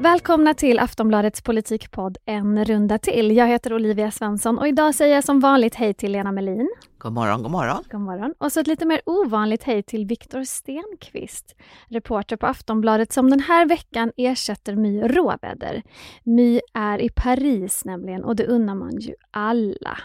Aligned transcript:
Välkomna 0.00 0.54
till 0.54 0.78
Aftonbladets 0.78 1.42
politikpodd 1.42 2.18
En 2.24 2.64
runda 2.64 2.98
till. 2.98 3.36
Jag 3.36 3.46
heter 3.46 3.72
Olivia 3.74 4.10
Svensson 4.10 4.58
och 4.58 4.68
idag 4.68 4.94
säger 4.94 5.14
jag 5.14 5.24
som 5.24 5.40
vanligt 5.40 5.74
hej 5.74 5.94
till 5.94 6.12
Lena 6.12 6.32
Melin. 6.32 6.70
God 6.98 7.12
morgon, 7.12 7.42
god 7.42 7.50
morgon. 7.50 7.84
God 7.90 8.00
morgon. 8.00 8.34
Och 8.38 8.52
så 8.52 8.60
ett 8.60 8.66
lite 8.66 8.86
mer 8.86 9.00
ovanligt 9.06 9.62
hej 9.62 9.82
till 9.82 10.06
Viktor 10.06 10.44
Stenqvist, 10.44 11.56
reporter 11.88 12.36
på 12.36 12.46
Aftonbladet 12.46 13.12
som 13.12 13.30
den 13.30 13.40
här 13.40 13.66
veckan 13.66 14.12
ersätter 14.16 14.76
My 14.76 15.02
Råväder. 15.02 15.82
My 16.24 16.60
är 16.74 16.98
i 16.98 17.08
Paris 17.08 17.84
nämligen 17.84 18.24
och 18.24 18.36
det 18.36 18.46
unnar 18.46 18.74
man 18.74 18.98
ju 18.98 19.14
alla. 19.30 19.98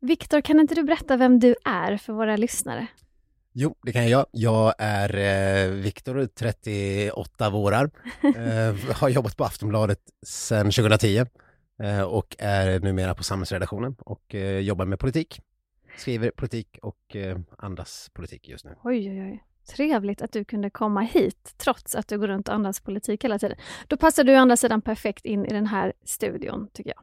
Viktor, 0.00 0.40
kan 0.40 0.60
inte 0.60 0.74
du 0.74 0.82
berätta 0.82 1.16
vem 1.16 1.38
du 1.40 1.54
är 1.64 1.96
för 1.96 2.12
våra 2.12 2.36
lyssnare? 2.36 2.86
Jo, 3.60 3.76
det 3.82 3.92
kan 3.92 4.08
jag. 4.08 4.26
Jag 4.30 4.74
är 4.78 5.16
eh, 5.16 5.70
Viktor, 5.70 6.26
38 6.26 7.50
vårar. 7.50 7.90
Eh, 8.22 8.94
har 8.94 9.08
jobbat 9.08 9.36
på 9.36 9.44
Aftonbladet 9.44 10.00
sedan 10.26 10.70
2010 10.70 11.24
eh, 11.82 12.02
och 12.02 12.36
är 12.38 12.80
numera 12.80 13.14
på 13.14 13.24
samhällsredaktionen 13.24 13.96
och 13.98 14.34
eh, 14.34 14.58
jobbar 14.58 14.84
med 14.84 14.98
politik. 14.98 15.40
Skriver 15.96 16.30
politik 16.30 16.78
och 16.82 17.16
eh, 17.16 17.38
andas 17.58 18.10
politik 18.12 18.48
just 18.48 18.64
nu. 18.64 18.74
Oj, 18.84 19.10
oj, 19.10 19.22
oj. 19.22 19.44
Trevligt 19.76 20.22
att 20.22 20.32
du 20.32 20.44
kunde 20.44 20.70
komma 20.70 21.00
hit 21.00 21.54
trots 21.56 21.94
att 21.94 22.08
du 22.08 22.18
går 22.18 22.28
runt 22.28 22.48
och 22.48 22.54
andas 22.54 22.80
politik 22.80 23.24
hela 23.24 23.38
tiden. 23.38 23.58
Då 23.86 23.96
passar 23.96 24.24
du 24.24 24.34
å 24.34 24.38
andra 24.38 24.56
sidan 24.56 24.82
perfekt 24.82 25.24
in 25.24 25.44
i 25.44 25.52
den 25.52 25.66
här 25.66 25.92
studion, 26.04 26.68
tycker 26.72 26.90
jag. 26.90 27.02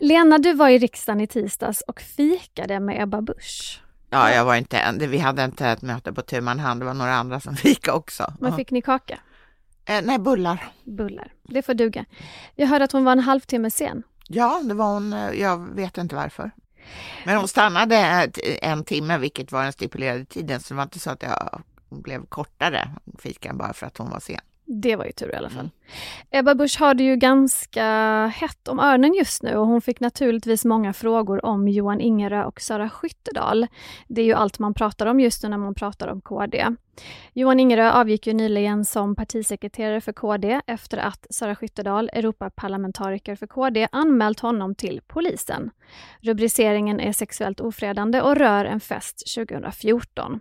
Lena, 0.00 0.38
du 0.38 0.54
var 0.54 0.68
i 0.68 0.78
riksdagen 0.78 1.20
i 1.20 1.26
tisdags 1.26 1.80
och 1.80 2.00
fikade 2.00 2.80
med 2.80 3.02
Ebba 3.02 3.20
Busch. 3.22 3.82
Ja, 4.10 4.30
jag 4.30 4.44
var 4.44 4.54
inte 4.56 4.78
en. 4.78 4.98
Vi 5.10 5.18
hade 5.18 5.44
inte 5.44 5.66
ett 5.68 5.82
möte 5.82 6.12
på 6.12 6.22
tu 6.22 6.40
hand. 6.42 6.80
Det 6.80 6.84
var 6.86 6.94
några 6.94 7.14
andra 7.14 7.40
som 7.40 7.56
fika 7.56 7.94
också. 7.94 8.32
Men 8.40 8.56
fick 8.56 8.70
ni 8.70 8.82
kaka? 8.82 9.18
Eh, 9.84 10.02
nej, 10.02 10.18
bullar. 10.18 10.72
Bullar. 10.84 11.32
Det 11.42 11.62
får 11.62 11.74
duga. 11.74 12.04
Jag 12.54 12.66
hörde 12.66 12.84
att 12.84 12.92
hon 12.92 13.04
var 13.04 13.12
en 13.12 13.18
halvtimme 13.18 13.70
sen. 13.70 14.02
Ja, 14.28 14.60
det 14.64 14.74
var 14.74 14.92
hon. 14.94 15.12
eh, 15.12 15.30
Jag 15.30 15.74
vet 15.74 15.98
inte 15.98 16.14
varför. 16.14 16.50
Men 17.24 17.36
hon 17.36 17.48
stannade 17.48 17.96
en 18.62 18.84
timme, 18.84 19.18
vilket 19.18 19.52
var 19.52 19.62
den 19.62 19.72
stipulerade 19.72 20.24
tiden, 20.24 20.60
så 20.60 20.74
det 20.74 20.76
var 20.76 20.82
inte 20.82 20.98
så 20.98 21.10
att 21.10 21.22
jag 21.22 21.62
blev 21.90 22.26
kortare 22.26 22.88
fikan 23.18 23.58
bara 23.58 23.72
för 23.72 23.86
att 23.86 23.98
hon 23.98 24.10
var 24.10 24.20
sen. 24.20 24.40
Det 24.72 24.96
var 24.96 25.04
ju 25.04 25.12
tur 25.12 25.32
i 25.32 25.36
alla 25.36 25.50
fall. 25.50 25.70
Ebba 26.30 26.54
Busch 26.54 26.80
har 26.80 26.94
det 26.94 27.04
ju 27.04 27.16
ganska 27.16 27.86
hett 28.26 28.68
om 28.68 28.80
öronen 28.80 29.14
just 29.14 29.42
nu 29.42 29.56
och 29.56 29.66
hon 29.66 29.80
fick 29.80 30.00
naturligtvis 30.00 30.64
många 30.64 30.92
frågor 30.92 31.44
om 31.44 31.68
Johan 31.68 32.00
Ingerö 32.00 32.44
och 32.44 32.60
Sara 32.60 32.90
Skyttedal. 32.90 33.66
Det 34.08 34.20
är 34.20 34.24
ju 34.24 34.32
allt 34.32 34.58
man 34.58 34.74
pratar 34.74 35.06
om 35.06 35.20
just 35.20 35.42
nu 35.42 35.48
när 35.48 35.58
man 35.58 35.74
pratar 35.74 36.08
om 36.08 36.20
KD. 36.20 36.66
Johan 37.32 37.60
Ingerö 37.60 37.92
avgick 37.92 38.26
ju 38.26 38.32
nyligen 38.32 38.84
som 38.84 39.16
partisekreterare 39.16 40.00
för 40.00 40.12
KD 40.12 40.60
efter 40.66 40.98
att 40.98 41.26
Sara 41.30 41.56
Skyttedal, 41.56 42.10
Europaparlamentariker 42.12 43.36
för 43.36 43.46
KD, 43.46 43.88
anmält 43.92 44.40
honom 44.40 44.74
till 44.74 45.00
polisen. 45.06 45.70
Rubriceringen 46.20 47.00
är 47.00 47.12
sexuellt 47.12 47.60
ofredande 47.60 48.20
och 48.20 48.36
rör 48.36 48.64
en 48.64 48.80
fest 48.80 49.34
2014. 49.34 50.40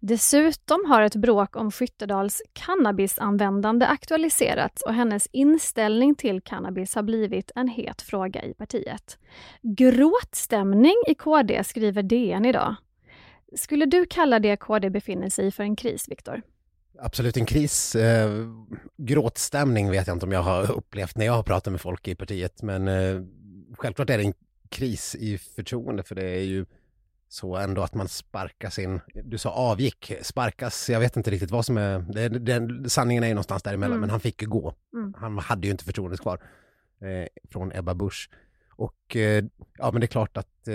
Dessutom 0.00 0.84
har 0.88 1.02
ett 1.02 1.16
bråk 1.16 1.56
om 1.56 1.70
Skyttedals 1.70 2.42
cannabisanvändande 2.52 3.86
aktualiserats 3.86 4.82
och 4.82 4.94
hennes 4.94 5.28
inställning 5.32 6.14
till 6.14 6.40
cannabis 6.40 6.94
har 6.94 7.02
blivit 7.02 7.50
en 7.54 7.68
het 7.68 8.02
fråga 8.02 8.44
i 8.44 8.54
partiet. 8.54 9.18
Gråtstämning 9.62 10.96
i 11.06 11.14
KD 11.14 11.64
skriver 11.64 12.02
DN 12.02 12.44
idag. 12.44 12.76
Skulle 13.56 13.86
du 13.86 14.06
kalla 14.06 14.38
det 14.38 14.56
KD 14.56 14.90
befinner 14.90 15.28
sig 15.28 15.46
i 15.46 15.50
för 15.50 15.62
en 15.62 15.76
kris, 15.76 16.08
Viktor? 16.08 16.42
Absolut 16.98 17.36
en 17.36 17.46
kris. 17.46 17.94
Eh, 17.94 18.30
gråtstämning 18.96 19.90
vet 19.90 20.06
jag 20.06 20.16
inte 20.16 20.26
om 20.26 20.32
jag 20.32 20.42
har 20.42 20.72
upplevt 20.72 21.16
när 21.16 21.26
jag 21.26 21.32
har 21.32 21.42
pratat 21.42 21.70
med 21.72 21.80
folk 21.80 22.08
i 22.08 22.14
partiet, 22.14 22.62
men 22.62 22.88
eh, 22.88 23.22
självklart 23.78 24.10
är 24.10 24.18
det 24.18 24.24
en 24.24 24.34
kris 24.68 25.14
i 25.14 25.38
förtroende, 25.38 26.02
för 26.02 26.14
det 26.14 26.24
är 26.24 26.44
ju 26.44 26.66
så 27.28 27.56
ändå 27.56 27.82
att 27.82 27.94
man 27.94 28.08
sparkas 28.08 28.78
in, 28.78 29.00
du 29.24 29.38
sa 29.38 29.50
avgick, 29.50 30.12
sparkas, 30.22 30.90
jag 30.90 31.00
vet 31.00 31.16
inte 31.16 31.30
riktigt 31.30 31.50
vad 31.50 31.66
som 31.66 31.76
är, 31.76 31.98
det, 31.98 32.28
det, 32.28 32.90
sanningen 32.90 33.22
är 33.22 33.28
ju 33.28 33.34
någonstans 33.34 33.62
däremellan, 33.62 33.92
Mm. 33.92 34.00
men 34.00 34.10
han 34.10 34.20
fick 34.20 34.42
ju 34.42 34.48
gå. 34.48 34.74
Mm. 34.94 35.14
Han 35.18 35.38
hade 35.38 35.66
ju 35.66 35.70
inte 35.70 35.84
förtroendet 35.84 36.20
kvar 36.20 36.38
eh, 37.00 37.26
från 37.50 37.72
Ebba 37.72 37.94
Busch. 37.94 38.30
Och 38.70 39.16
eh, 39.16 39.44
ja, 39.78 39.90
men 39.92 40.00
det 40.00 40.04
är 40.04 40.08
klart 40.08 40.36
att, 40.36 40.68
eh, 40.68 40.74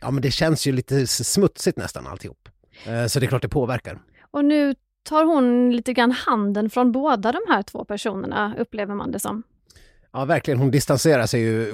ja 0.00 0.10
men 0.10 0.22
det 0.22 0.30
känns 0.30 0.66
ju 0.66 0.72
lite 0.72 1.06
smutsigt 1.06 1.78
nästan 1.78 2.06
alltihop. 2.06 2.48
Eh, 2.86 3.06
så 3.06 3.20
det 3.20 3.26
är 3.26 3.28
klart 3.28 3.42
det 3.42 3.48
påverkar. 3.48 3.98
Och 4.30 4.44
nu 4.44 4.74
tar 5.02 5.24
hon 5.24 5.76
lite 5.76 5.92
grann 5.92 6.12
handen 6.12 6.70
från 6.70 6.92
båda 6.92 7.32
de 7.32 7.40
här 7.48 7.62
två 7.62 7.84
personerna, 7.84 8.54
upplever 8.58 8.94
man 8.94 9.12
det 9.12 9.18
som. 9.18 9.42
Ja, 10.12 10.24
verkligen. 10.24 10.60
Hon 10.60 10.70
distanserar 10.70 11.26
sig 11.26 11.40
ju 11.40 11.72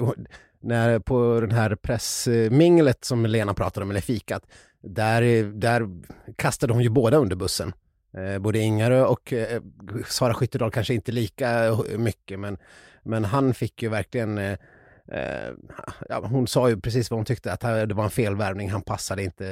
när, 0.59 0.99
på 0.99 1.39
den 1.41 1.51
här 1.51 1.75
pressminglet 1.75 3.05
som 3.05 3.25
Lena 3.25 3.53
pratade 3.53 3.83
om, 3.83 3.91
eller 3.91 4.01
fikat. 4.01 4.43
Där, 4.81 5.43
där 5.43 5.89
kastade 6.35 6.73
hon 6.73 6.83
ju 6.83 6.89
båda 6.89 7.17
under 7.17 7.35
bussen. 7.35 7.73
Eh, 8.17 8.39
både 8.39 8.59
Ingarö 8.59 9.05
och 9.05 9.33
eh, 9.33 9.61
Sara 10.07 10.33
Skyttedal 10.33 10.71
kanske 10.71 10.93
inte 10.93 11.11
lika 11.11 11.77
mycket, 11.97 12.39
men, 12.39 12.57
men 13.03 13.25
han 13.25 13.53
fick 13.53 13.83
ju 13.83 13.89
verkligen 13.89 14.57
ja, 16.09 16.25
hon 16.25 16.47
sa 16.47 16.69
ju 16.69 16.81
precis 16.81 17.11
vad 17.11 17.17
hon 17.17 17.25
tyckte, 17.25 17.53
att 17.53 17.61
det 17.61 17.93
var 17.93 18.03
en 18.03 18.09
felvärvning, 18.09 18.69
han 18.71 18.81
passade 18.81 19.23
inte, 19.23 19.45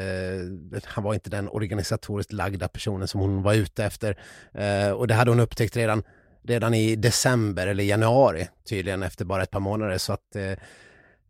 han 0.86 1.03
var 1.03 1.14
inte 1.14 1.30
den 1.30 1.50
organisatoriskt 1.50 2.31
lagda 2.31 2.68
personen 2.68 3.08
som 3.08 3.22
hon 3.22 3.41
var 3.41 3.53
ute 3.53 3.86
efter. 3.86 4.18
Eh, 4.53 4.91
och 4.91 5.08
det 5.08 5.14
hade 5.14 5.31
hon 5.31 5.40
upptäckt 5.40 5.78
redan 5.78 6.03
redan 6.44 6.74
i 6.74 6.96
december 6.96 7.68
eller 7.68 7.84
januari 7.84 8.47
tydligen 8.69 9.03
efter 9.03 9.25
bara 9.25 9.44
ett 9.44 9.52
par 9.52 9.59
månader 9.59 9.97
så 9.97 10.14
att 10.14 10.36
eh, 10.36 10.53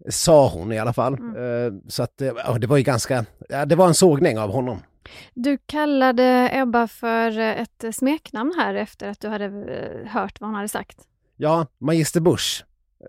sa 0.09 0.47
hon 0.47 0.71
i 0.71 0.79
alla 0.79 0.93
fall. 0.93 1.13
Eh, 1.13 1.73
så 1.87 2.03
att 2.03 2.21
eh, 2.21 2.31
ja, 2.45 2.57
det 2.57 2.67
var 2.67 2.77
ju 2.77 2.83
ganska, 2.83 3.25
ja, 3.49 3.65
det 3.65 3.75
var 3.75 3.87
en 3.87 3.93
sågning 3.93 4.39
av 4.39 4.51
honom. 4.51 4.79
Du 5.33 5.57
kallade 5.65 6.49
Ebba 6.53 6.87
för 6.87 7.39
eh, 7.39 7.61
ett 7.61 7.95
smeknamn 7.95 8.53
här 8.57 8.73
efter 8.73 9.09
att 9.09 9.19
du 9.19 9.27
hade 9.27 9.45
eh, 9.45 10.11
hört 10.11 10.41
vad 10.41 10.47
hon 10.47 10.55
hade 10.55 10.67
sagt. 10.67 10.97
Ja, 11.35 11.67
Magister 11.77 12.19
Bush, 12.21 12.63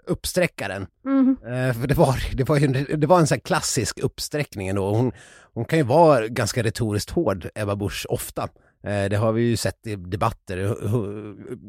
uppsträckaren. 0.06 0.86
Mhm. 1.04 1.36
Eh, 1.46 1.72
för 1.74 1.86
det 1.86 1.94
var, 1.94 2.36
det 2.36 2.48
var 2.48 2.56
ju 2.56 2.66
det 2.96 3.06
var 3.06 3.20
en 3.20 3.26
sån 3.26 3.36
här 3.36 3.40
klassisk 3.40 3.98
uppsträckning 3.98 4.68
ändå. 4.68 4.94
Hon, 4.94 5.12
hon 5.54 5.64
kan 5.64 5.78
ju 5.78 5.84
vara 5.84 6.28
ganska 6.28 6.62
retoriskt 6.62 7.10
hård, 7.10 7.48
Ebba 7.54 7.76
Busch, 7.76 8.06
ofta. 8.08 8.48
Eh, 8.84 9.04
det 9.10 9.16
har 9.16 9.32
vi 9.32 9.42
ju 9.42 9.56
sett 9.56 9.86
i 9.86 9.96
debatter 9.96 10.76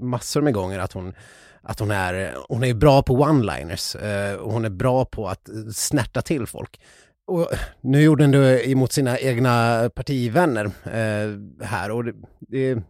massor 0.02 0.41
med 0.41 0.53
gånger 0.53 0.80
att 0.80 0.94
hon, 0.94 1.14
att 1.62 1.80
hon 1.80 1.91
är, 1.91 2.35
hon 2.50 2.64
är 2.64 2.74
bra 2.74 3.03
på 3.03 3.25
one-liners. 3.25 3.96
Eh, 3.96 4.35
och 4.35 4.52
hon 4.52 4.66
är 4.66 4.69
bra 4.69 5.06
på 5.06 5.28
att 5.28 5.50
snärta 5.74 6.22
till 6.22 6.47
folk. 6.47 6.80
Och 7.28 7.47
nu 7.81 8.02
gjorde 8.02 8.24
hon 8.24 8.31
det 8.31 8.69
emot 8.69 8.91
sina 8.91 9.19
egna 9.19 9.90
partivänner 9.96 10.66
eh, 10.66 11.66
här 11.66 11.91
och 11.91 12.03
det, 12.03 12.14
det, 12.40 12.84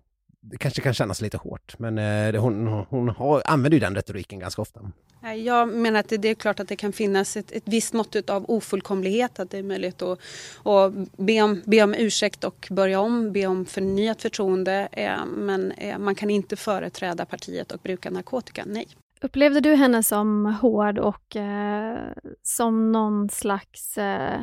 det 0.52 0.58
kanske 0.58 0.82
kan 0.82 0.94
kännas 0.94 1.22
lite 1.22 1.38
hårt 1.38 1.80
men 1.80 1.98
eh, 1.98 2.32
det, 2.32 2.38
hon, 2.38 2.68
hon 2.68 3.10
har, 3.10 3.42
använder 3.46 3.76
ju 3.76 3.80
den 3.80 3.96
retoriken 3.96 4.40
ganska 4.40 4.62
ofta. 4.62 4.82
Nej, 5.26 5.46
Jag 5.46 5.70
menar 5.70 6.00
att 6.00 6.10
det, 6.10 6.18
det 6.18 6.30
är 6.30 6.36
klart 6.36 6.60
att 6.60 6.68
det 6.68 6.76
kan 6.76 6.94
finnas 6.94 7.38
ett, 7.38 7.52
ett 7.52 7.64
visst 7.66 7.94
mått 7.94 8.30
av 8.30 8.46
ofullkomlighet. 8.48 9.40
Att 9.40 9.52
det 9.52 9.58
är 9.58 9.64
möjligt 9.64 10.02
att, 10.02 10.20
att 10.64 10.94
be, 11.18 11.42
om, 11.42 11.62
be 11.66 11.84
om 11.84 11.94
ursäkt 11.94 12.44
och 12.44 12.68
börja 12.72 13.00
om, 13.00 13.32
be 13.32 13.48
om 13.48 13.66
förnyat 13.66 14.22
förtroende. 14.22 14.88
Eh, 14.92 15.26
men 15.26 15.72
eh, 15.72 15.98
man 15.98 16.16
kan 16.16 16.30
inte 16.30 16.56
företräda 16.56 17.26
partiet 17.26 17.72
och 17.72 17.80
bruka 17.80 18.10
narkotika, 18.10 18.64
nej. 18.68 18.88
Upplevde 19.22 19.60
du 19.60 19.76
henne 19.76 20.04
som 20.04 20.46
hård 20.46 21.00
och 21.00 21.36
eh, 21.36 21.98
som 22.44 22.92
någon 22.92 23.30
slags 23.30 23.98
eh, 23.98 24.42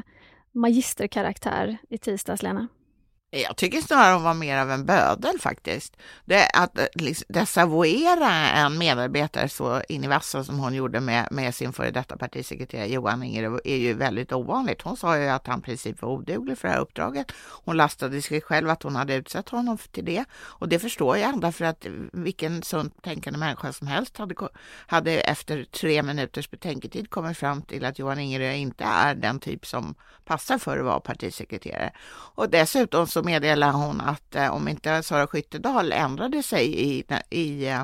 magisterkaraktär 0.52 1.78
i 1.88 1.98
tisdags, 1.98 2.42
Lena? 2.42 2.68
Jag 3.34 3.56
tycker 3.56 3.80
snarare 3.80 4.14
hon 4.14 4.22
var 4.22 4.34
mer 4.34 4.58
av 4.58 4.70
en 4.70 4.86
bödel 4.86 5.40
faktiskt. 5.40 5.96
Det, 6.24 6.46
att 6.54 6.78
liksom, 6.94 7.26
desavouera 7.28 8.30
en 8.32 8.78
medarbetare 8.78 9.48
så 9.48 9.82
in 9.88 10.04
i 10.04 10.06
vassen 10.06 10.44
som 10.44 10.58
hon 10.58 10.74
gjorde 10.74 11.00
med, 11.00 11.28
med 11.30 11.54
sin 11.54 11.72
före 11.72 11.90
detta 11.90 12.16
partisekreterare 12.16 12.86
Johan 12.86 13.22
Inger 13.22 13.60
är 13.64 13.76
ju 13.76 13.94
väldigt 13.94 14.32
ovanligt. 14.32 14.82
Hon 14.82 14.96
sa 14.96 15.18
ju 15.18 15.28
att 15.28 15.46
han 15.46 15.58
i 15.58 15.62
princip 15.62 16.02
var 16.02 16.08
oduglig 16.08 16.58
för 16.58 16.68
det 16.68 16.74
här 16.74 16.80
uppdraget. 16.80 17.32
Hon 17.64 17.76
lastade 17.76 18.22
sig 18.22 18.40
själv 18.40 18.70
att 18.70 18.82
hon 18.82 18.96
hade 18.96 19.14
utsett 19.14 19.48
honom 19.48 19.78
till 19.90 20.04
det 20.04 20.24
och 20.34 20.68
det 20.68 20.78
förstår 20.78 21.18
jag 21.18 21.40
därför 21.40 21.64
att 21.64 21.86
vilken 22.12 22.62
sunt 22.62 23.02
tänkande 23.02 23.38
människa 23.38 23.72
som 23.72 23.86
helst 23.86 24.18
hade, 24.18 24.34
hade 24.86 25.20
efter 25.20 25.64
tre 25.64 26.02
minuters 26.02 26.50
betänketid 26.50 27.10
kommit 27.10 27.38
fram 27.38 27.62
till 27.62 27.84
att 27.84 27.98
Johan 27.98 28.18
Ingerö 28.18 28.52
inte 28.52 28.84
är 28.84 29.14
den 29.14 29.40
typ 29.40 29.66
som 29.66 29.94
passar 30.24 30.58
för 30.58 30.78
att 30.78 30.84
vara 30.84 31.00
partisekreterare. 31.00 31.92
Och 32.34 32.50
dessutom 32.50 33.06
så 33.06 33.21
meddelar 33.22 33.72
hon 33.72 34.00
att 34.00 34.34
eh, 34.34 34.54
om 34.54 34.68
inte 34.68 35.02
Sara 35.02 35.26
Skyttedal 35.26 35.92
ändrade 35.92 36.42
sig 36.42 36.80
i, 36.80 37.04
i 37.30 37.68
eh, 37.68 37.82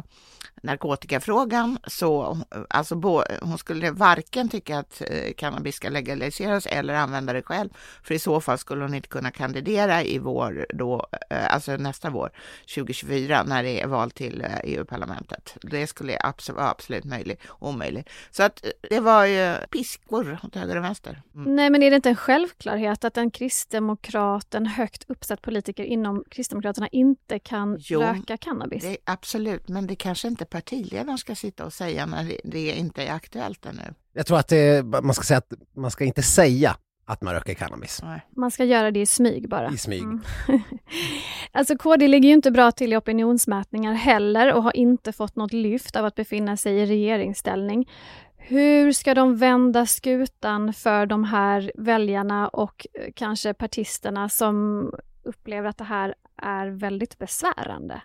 narkotikafrågan 0.63 1.79
så 1.87 2.39
alltså 2.71 2.97
bo, 2.97 3.23
hon 3.43 3.59
skulle 3.59 3.91
varken 3.91 4.49
tycka 4.49 4.79
att 4.79 5.03
eh, 5.07 5.33
cannabis 5.37 5.77
ska 5.77 5.89
legaliseras 5.89 6.67
eller 6.67 6.95
använda 6.95 7.33
det 7.33 7.43
själv. 7.43 7.69
För 8.03 8.15
i 8.15 8.19
så 8.19 8.41
fall 8.41 8.59
skulle 8.59 8.83
hon 8.83 8.95
inte 8.95 9.09
kunna 9.09 9.31
kandidera 9.31 10.03
i 10.03 10.19
vår 10.19 10.67
då, 10.75 11.07
eh, 11.31 11.55
alltså 11.55 11.77
nästa 11.77 12.11
vår 12.11 12.31
2024 12.75 13.43
när 13.43 13.63
det 13.63 13.81
är 13.81 13.87
val 13.87 14.11
till 14.11 14.41
eh, 14.41 14.51
EU-parlamentet. 14.65 15.57
Det 15.63 15.87
skulle 15.87 16.19
absolut, 16.21 16.57
vara 16.57 16.71
absolut 16.71 17.05
möjligt, 17.05 17.43
omöjligt. 17.59 18.09
Så 18.31 18.43
att 18.43 18.65
det 18.91 19.01
var 19.01 19.25
ju 19.25 19.55
piskor 19.71 20.39
åt 20.43 20.55
höger 20.55 20.77
och 20.77 20.85
vänster. 20.85 21.23
Mm. 21.35 21.57
Nej, 21.57 21.71
men 21.71 21.83
är 21.83 21.91
det 21.91 21.97
inte 21.97 22.09
en 22.09 22.17
självklarhet 22.17 23.05
att 23.05 23.17
en 23.17 23.31
kristdemokrat, 23.31 24.55
en 24.55 24.67
högt 24.67 25.05
uppsatt 25.11 25.43
politiker 25.43 25.85
inom 25.85 26.25
Kristdemokraterna 26.31 26.89
inte 26.89 27.39
kan 27.39 27.77
jo, 27.81 28.01
röka 28.01 28.37
cannabis? 28.37 28.83
Det, 28.83 28.97
absolut, 29.05 29.69
men 29.69 29.87
det 29.87 29.97
kanske 29.97 30.29
inte 30.29 30.45
partiledaren 30.51 31.19
ska 31.19 31.35
sitta 31.35 31.65
och 31.65 31.73
säga 31.73 32.07
när 32.07 32.37
det 32.45 32.73
inte 32.73 33.03
är 33.03 33.13
aktuellt 33.13 33.67
ännu. 33.67 33.95
Jag 34.13 34.27
tror 34.27 34.39
att 34.39 34.49
det, 34.49 34.85
man 34.85 35.15
ska 35.15 35.25
säga 35.25 35.39
att 35.39 35.53
man 35.77 35.91
ska 35.91 36.05
inte 36.05 36.23
säga 36.23 36.77
att 37.09 37.23
man 37.23 37.35
röker 37.35 37.55
cannabis. 37.55 38.03
Man 38.37 38.51
ska 38.51 38.65
göra 38.65 38.91
det 38.91 39.01
i 39.01 39.07
smyg 39.07 39.49
bara. 39.49 39.71
I 39.71 39.79
smyg. 39.79 40.03
Mm. 40.03 40.21
alltså 41.53 41.77
KD 41.77 42.09
ligger 42.09 42.29
ju 42.29 42.35
inte 42.35 42.51
bra 42.51 42.73
till 42.73 42.93
i 42.93 42.97
opinionsmätningar 42.97 43.93
heller 43.93 44.53
och 44.53 44.63
har 44.63 44.77
inte 44.77 45.13
fått 45.13 45.37
något 45.37 45.53
lyft 45.53 45.97
av 45.97 46.05
att 46.05 46.15
befinna 46.15 46.57
sig 46.57 46.77
i 46.77 46.87
regeringsställning. 46.87 47.89
Hur 48.37 48.93
ska 48.93 49.15
de 49.15 49.37
vända 49.37 49.87
skutan 49.87 50.73
för 50.73 51.07
de 51.07 51.25
här 51.25 51.73
väljarna 51.75 52.49
och 52.49 52.87
eh, 52.95 53.13
kanske 53.15 53.55
partisterna 53.55 54.29
som 54.29 54.91
upplever 55.23 55.69
att 55.69 55.79
det 55.79 55.85
här 55.85 56.15
är 56.43 56.67
väldigt 56.67 57.19
besvärande? 57.19 58.01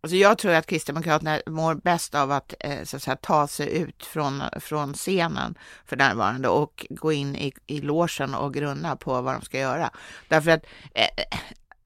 Alltså 0.00 0.16
jag 0.16 0.38
tror 0.38 0.52
att 0.52 0.66
Kristdemokraterna 0.66 1.40
mår 1.46 1.74
bäst 1.74 2.14
av 2.14 2.32
att, 2.32 2.54
eh, 2.60 2.84
så 2.84 2.96
att 2.96 3.02
säga, 3.02 3.16
ta 3.16 3.46
sig 3.46 3.76
ut 3.78 4.06
från, 4.06 4.42
från 4.60 4.94
scenen 4.94 5.54
för 5.86 5.96
närvarande 5.96 6.48
och 6.48 6.86
gå 6.90 7.12
in 7.12 7.36
i, 7.36 7.52
i 7.66 7.80
låsen 7.80 8.34
och 8.34 8.54
grunna 8.54 8.96
på 8.96 9.20
vad 9.20 9.34
de 9.34 9.42
ska 9.42 9.58
göra. 9.58 9.90
Därför 10.28 10.50
att 10.50 10.66
eh, 10.94 11.38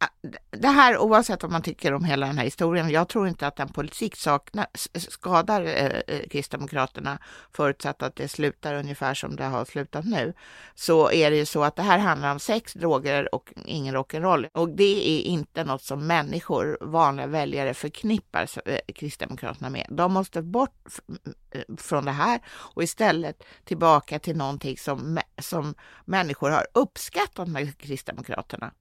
Ah, 0.03 0.09
det 0.51 0.69
här 0.69 0.99
oavsett 0.99 1.43
vad 1.43 1.53
man 1.53 1.63
tycker 1.63 1.95
om 1.95 2.05
hela 2.05 2.27
den 2.27 2.39
här 2.39 2.45
historien, 2.45 2.91
jag 2.91 3.09
tror 3.09 3.29
inte 3.29 3.47
att 3.47 3.57
den 3.57 3.69
politik 3.69 4.17
saknar, 4.17 4.67
skadar 4.99 5.63
eh, 5.63 6.01
eh, 6.07 6.29
Kristdemokraterna 6.31 7.19
förutsatt 7.53 8.03
att 8.03 8.17
det 8.17 8.29
slutar 8.29 8.75
ungefär 8.75 9.15
som 9.15 9.37
det 9.37 9.45
har 9.45 9.65
slutat 9.65 10.05
nu. 10.05 10.35
Så 10.75 11.11
är 11.13 11.31
det 11.31 11.37
ju 11.37 11.45
så 11.45 11.65
att 11.65 11.77
det 11.77 11.83
här 11.83 11.99
handlar 11.99 12.33
om 12.33 12.39
sex, 12.39 12.73
droger 12.75 13.35
och 13.35 13.53
ingen 13.65 13.97
rock'n'roll. 13.97 14.49
Och 14.53 14.69
det 14.69 15.09
är 15.11 15.23
inte 15.23 15.65
något 15.65 15.83
som 15.83 16.07
människor, 16.07 16.79
vanliga 16.81 17.27
väljare 17.27 17.75
förknippar 17.75 18.49
eh, 18.65 18.79
Kristdemokraterna 18.95 19.71
med. 19.71 19.87
De 19.91 20.13
måste 20.13 20.43
bort 20.43 20.89
eh, 21.51 21.63
från 21.77 22.05
det 22.05 22.11
här 22.11 22.41
och 22.49 22.83
istället 22.83 23.43
tillbaka 23.65 24.19
till 24.19 24.37
någonting 24.37 24.79
som, 24.79 25.19
som 25.39 25.75
människor 26.05 26.51
har 26.51 26.67
uppskattat 26.75 27.49
med 27.49 27.79
Kristdemokraterna. 27.79 28.73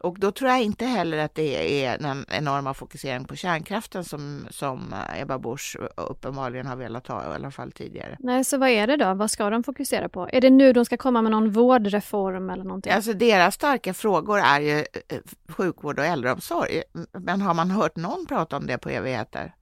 Och 0.00 0.18
då 0.18 0.30
tror 0.30 0.50
jag 0.50 0.62
inte 0.62 0.84
heller 0.84 1.18
att 1.18 1.34
det 1.34 1.84
är 1.84 1.98
den 1.98 2.24
enorma 2.28 2.74
fokuseringen 2.74 3.24
på 3.24 3.36
kärnkraften 3.36 4.04
som, 4.04 4.46
som 4.50 4.94
Ebba 5.16 5.38
Busch 5.38 5.76
uppenbarligen 5.96 6.66
har 6.66 6.76
velat 6.76 7.06
ha, 7.06 7.22
i 7.22 7.34
alla 7.34 7.50
fall 7.50 7.72
tidigare. 7.72 8.16
Nej, 8.20 8.44
så 8.44 8.58
vad 8.58 8.68
är 8.68 8.86
det 8.86 8.96
då? 8.96 9.14
Vad 9.14 9.30
ska 9.30 9.50
de 9.50 9.62
fokusera 9.62 10.08
på? 10.08 10.28
Är 10.32 10.40
det 10.40 10.50
nu 10.50 10.72
de 10.72 10.84
ska 10.84 10.96
komma 10.96 11.22
med 11.22 11.32
någon 11.32 11.50
vårdreform 11.50 12.50
eller 12.50 12.64
någonting? 12.64 12.92
Alltså 12.92 13.12
deras 13.12 13.54
starka 13.54 13.94
frågor 13.94 14.38
är 14.38 14.60
ju 14.60 14.78
eh, 14.78 15.18
sjukvård 15.48 15.98
och 15.98 16.04
äldreomsorg. 16.04 16.82
Men 17.12 17.40
har 17.40 17.54
man 17.54 17.70
hört 17.70 17.96
någon 17.96 18.26
prata 18.26 18.56
om 18.56 18.66
det 18.66 18.78
på 18.78 18.88
evigheter? 18.88 19.54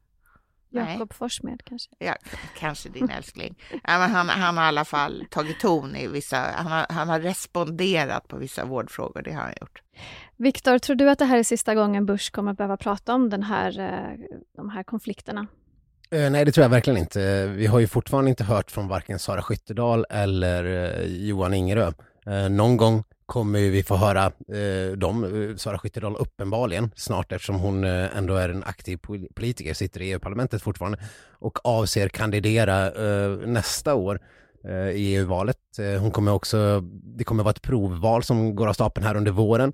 Jakob 0.70 1.12
Forssmed 1.12 1.64
kanske? 1.64 1.90
Ja, 1.98 2.14
kanske 2.58 2.88
din 2.88 3.10
älskling. 3.10 3.58
Ja, 3.70 3.98
men 3.98 4.10
han, 4.10 4.28
han 4.28 4.56
har 4.56 4.64
i 4.64 4.68
alla 4.68 4.84
fall 4.84 5.24
tagit 5.30 5.60
ton 5.60 5.96
i 5.96 6.06
vissa, 6.06 6.36
han 6.36 6.66
har, 6.66 6.86
han 6.88 7.08
har 7.08 7.20
responderat 7.20 8.28
på 8.28 8.36
vissa 8.36 8.64
vårdfrågor, 8.64 9.22
det 9.22 9.32
har 9.32 9.42
han 9.42 9.54
gjort. 9.60 9.82
Viktor, 10.36 10.78
tror 10.78 10.96
du 10.96 11.10
att 11.10 11.18
det 11.18 11.24
här 11.24 11.38
är 11.38 11.42
sista 11.42 11.74
gången 11.74 12.06
Bush 12.06 12.30
kommer 12.30 12.50
att 12.50 12.56
behöva 12.56 12.76
prata 12.76 13.14
om 13.14 13.30
den 13.30 13.42
här, 13.42 13.80
eh, 13.80 14.26
de 14.56 14.70
här 14.70 14.82
konflikterna? 14.82 15.46
Eh, 16.10 16.30
nej, 16.30 16.44
det 16.44 16.52
tror 16.52 16.62
jag 16.62 16.70
verkligen 16.70 16.98
inte. 16.98 17.46
Vi 17.46 17.66
har 17.66 17.78
ju 17.78 17.86
fortfarande 17.86 18.30
inte 18.30 18.44
hört 18.44 18.70
från 18.70 18.88
varken 18.88 19.18
Sara 19.18 19.42
Skyttedal 19.42 20.06
eller 20.10 20.64
eh, 20.64 21.06
Johan 21.06 21.54
Ingerö. 21.54 21.92
Någon 22.50 22.76
gång 22.76 23.04
kommer 23.26 23.58
vi 23.58 23.82
få 23.82 23.96
höra 23.96 24.24
eh, 24.26 24.96
dem, 24.96 25.24
eh, 25.24 25.56
Sara 25.56 25.78
Skyttedal 25.78 26.16
uppenbarligen, 26.16 26.90
snart 26.96 27.32
eftersom 27.32 27.56
hon 27.56 27.84
eh, 27.84 28.16
ändå 28.16 28.34
är 28.34 28.48
en 28.48 28.64
aktiv 28.64 28.98
politiker, 29.34 29.74
sitter 29.74 30.02
i 30.02 30.12
EU-parlamentet 30.12 30.62
fortfarande 30.62 30.98
och 31.30 31.66
avser 31.66 32.08
kandidera 32.08 32.86
eh, 32.86 33.30
nästa 33.46 33.94
år 33.94 34.20
eh, 34.64 34.90
i 34.90 35.16
EU-valet. 35.16 35.78
Eh, 35.78 36.00
hon 36.00 36.10
kommer 36.10 36.32
också, 36.32 36.80
det 37.16 37.24
kommer 37.24 37.42
vara 37.42 37.50
ett 37.54 37.62
provval 37.62 38.22
som 38.22 38.56
går 38.56 38.66
av 38.68 38.72
stapeln 38.72 39.06
här 39.06 39.16
under 39.16 39.32
våren 39.32 39.72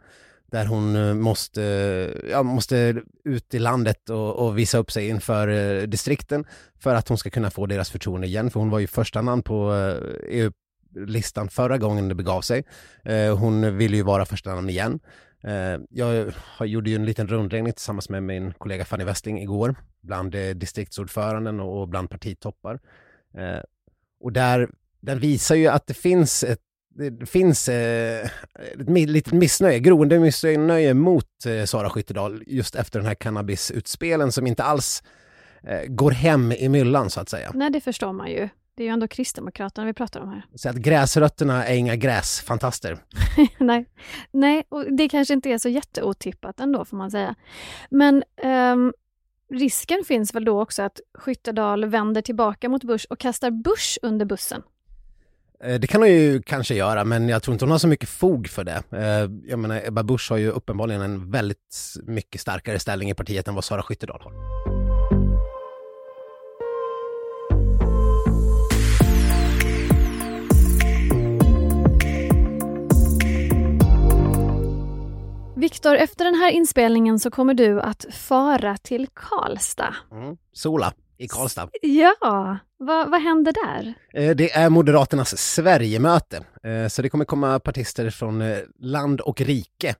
där 0.52 0.66
hon 0.66 0.96
eh, 0.96 1.14
måste, 1.14 1.62
ja, 2.30 2.42
måste 2.42 3.02
ut 3.24 3.54
i 3.54 3.58
landet 3.58 4.10
och, 4.10 4.46
och 4.46 4.58
visa 4.58 4.78
upp 4.78 4.90
sig 4.90 5.08
inför 5.08 5.48
eh, 5.48 5.82
distrikten 5.82 6.44
för 6.78 6.94
att 6.94 7.08
hon 7.08 7.18
ska 7.18 7.30
kunna 7.30 7.50
få 7.50 7.66
deras 7.66 7.90
förtroende 7.90 8.26
igen, 8.26 8.50
för 8.50 8.60
hon 8.60 8.70
var 8.70 8.78
ju 8.78 8.86
första 8.86 9.22
namn 9.22 9.42
på 9.42 9.72
EU 10.28 10.52
listan 10.94 11.48
förra 11.48 11.78
gången 11.78 12.08
det 12.08 12.14
begav 12.14 12.40
sig. 12.40 12.64
Eh, 13.04 13.38
hon 13.38 13.76
ville 13.78 13.96
ju 13.96 14.02
vara 14.02 14.24
första 14.24 14.54
namn 14.54 14.70
igen. 14.70 15.00
Eh, 15.44 15.78
jag 15.90 16.32
gjorde 16.60 16.90
ju 16.90 16.96
en 16.96 17.04
liten 17.04 17.28
rundringning 17.28 17.72
tillsammans 17.72 18.08
med 18.08 18.22
min 18.22 18.52
kollega 18.52 18.84
Fanny 18.84 19.04
Westling 19.04 19.42
igår 19.42 19.74
bland 20.00 20.34
eh, 20.34 20.50
distriktsordföranden 20.50 21.60
och 21.60 21.88
bland 21.88 22.10
partitoppar. 22.10 22.80
Eh, 23.38 23.62
och 24.20 24.32
där, 24.32 24.70
den 25.00 25.18
visar 25.18 25.54
ju 25.54 25.66
att 25.66 25.86
det 25.86 25.94
finns 25.94 26.44
ett 26.44 26.60
det 26.94 27.26
finns 27.26 27.68
eh, 27.68 28.26
ett 28.78 28.88
litet 28.88 29.32
missnöje, 29.32 29.78
groende 29.78 30.18
missnöje 30.18 30.94
mot 30.94 31.46
eh, 31.46 31.64
Sara 31.64 31.90
Skyttedal 31.90 32.42
just 32.46 32.74
efter 32.74 32.98
den 32.98 33.06
här 33.06 33.14
cannabisutspelen 33.14 34.32
som 34.32 34.46
inte 34.46 34.62
alls 34.62 35.02
eh, 35.62 35.82
går 35.88 36.10
hem 36.10 36.52
i 36.52 36.68
myllan 36.68 37.10
så 37.10 37.20
att 37.20 37.28
säga. 37.28 37.50
Nej, 37.54 37.70
det 37.70 37.80
förstår 37.80 38.12
man 38.12 38.30
ju. 38.30 38.48
Det 38.74 38.82
är 38.82 38.86
ju 38.86 38.92
ändå 38.92 39.08
Kristdemokraterna 39.08 39.86
vi 39.86 39.92
pratar 39.92 40.20
om 40.20 40.28
här. 40.28 40.44
Så 40.54 40.68
att 40.68 40.76
gräsrötterna 40.76 41.66
är 41.66 41.74
inga 41.74 41.96
gräsfantaster. 41.96 42.98
Nej. 43.58 43.86
Nej, 44.30 44.64
och 44.68 44.96
det 44.96 45.08
kanske 45.08 45.34
inte 45.34 45.50
är 45.50 45.58
så 45.58 45.68
jätteotippat 45.68 46.60
ändå 46.60 46.84
får 46.84 46.96
man 46.96 47.10
säga. 47.10 47.34
Men 47.90 48.22
um, 48.72 48.92
risken 49.50 50.04
finns 50.06 50.34
väl 50.34 50.44
då 50.44 50.62
också 50.62 50.82
att 50.82 51.00
Skyttedal 51.14 51.84
vänder 51.84 52.22
tillbaka 52.22 52.68
mot 52.68 52.84
Bush 52.84 53.06
och 53.10 53.18
kastar 53.18 53.50
Bush 53.50 53.98
under 54.02 54.26
bussen? 54.26 54.62
Eh, 55.64 55.80
det 55.80 55.86
kan 55.86 56.00
hon 56.02 56.10
ju 56.10 56.42
kanske 56.42 56.74
göra, 56.74 57.04
men 57.04 57.28
jag 57.28 57.42
tror 57.42 57.52
inte 57.52 57.64
hon 57.64 57.70
har 57.70 57.78
så 57.78 57.88
mycket 57.88 58.08
fog 58.08 58.48
för 58.48 58.64
det. 58.64 58.82
Eh, 58.92 59.30
jag 59.50 59.58
menar, 59.58 59.80
Ebba 59.84 60.02
Busch 60.02 60.30
har 60.30 60.36
ju 60.36 60.50
uppenbarligen 60.50 61.02
en 61.02 61.30
väldigt 61.30 61.94
mycket 62.02 62.40
starkare 62.40 62.78
ställning 62.78 63.10
i 63.10 63.14
partiet 63.14 63.48
än 63.48 63.54
vad 63.54 63.64
Sara 63.64 63.82
Skyttedal 63.82 64.20
har. 64.20 64.71
Viktor, 75.82 75.96
efter 75.96 76.24
den 76.24 76.34
här 76.34 76.50
inspelningen 76.50 77.18
så 77.18 77.30
kommer 77.30 77.54
du 77.54 77.80
att 77.80 78.06
fara 78.10 78.76
till 78.76 79.08
Karlstad. 79.14 79.94
Mm. 80.12 80.36
Sola 80.52 80.92
i 81.18 81.28
Karlstad. 81.28 81.68
Ja, 81.82 82.58
Va, 82.78 83.06
vad 83.08 83.22
händer 83.22 83.52
där? 83.52 83.94
Eh, 84.14 84.36
det 84.36 84.52
är 84.52 84.70
Moderaternas 84.70 85.38
Sverigemöte. 85.38 86.44
Eh, 86.62 86.88
så 86.88 87.02
det 87.02 87.08
kommer 87.08 87.24
komma 87.24 87.58
partister 87.58 88.10
från 88.10 88.42
eh, 88.42 88.58
land 88.78 89.20
och 89.20 89.40
rike 89.40 89.94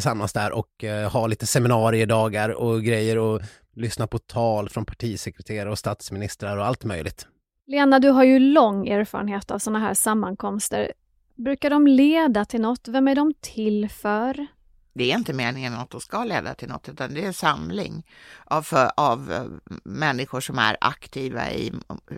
samlas 0.00 0.32
där 0.32 0.52
och 0.52 0.84
ha 1.12 1.26
lite 1.26 1.46
seminariedagar 1.46 2.48
och 2.48 2.82
grejer 2.82 3.18
och 3.18 3.40
lyssna 3.76 4.06
på 4.06 4.18
tal 4.18 4.68
från 4.68 4.84
partisekreterare 4.84 5.70
och 5.70 5.78
statsministrar 5.78 6.56
och 6.56 6.66
allt 6.66 6.84
möjligt. 6.84 7.26
Lena, 7.66 7.98
du 7.98 8.08
har 8.08 8.24
ju 8.24 8.38
lång 8.38 8.88
erfarenhet 8.88 9.50
av 9.50 9.58
sådana 9.58 9.78
här 9.78 9.94
sammankomster. 9.94 10.92
Brukar 11.36 11.70
de 11.70 11.86
leda 11.86 12.44
till 12.44 12.60
något? 12.60 12.88
Vem 12.88 13.08
är 13.08 13.14
de 13.14 13.34
till 13.40 13.88
för? 13.88 14.46
Det 14.92 15.12
är 15.12 15.16
inte 15.16 15.32
meningen 15.32 15.74
att 15.74 15.90
de 15.90 16.00
ska 16.00 16.24
leda 16.24 16.54
till 16.54 16.68
något, 16.68 16.88
utan 16.88 17.14
det 17.14 17.22
är 17.22 17.26
en 17.26 17.34
samling 17.34 18.06
av, 18.44 18.62
för, 18.62 18.90
av 18.96 19.32
eh, 19.32 19.44
människor 19.84 20.40
som 20.40 20.58
är 20.58 20.76
aktiva 20.80 21.50
i, 21.50 21.66
i 21.66 21.72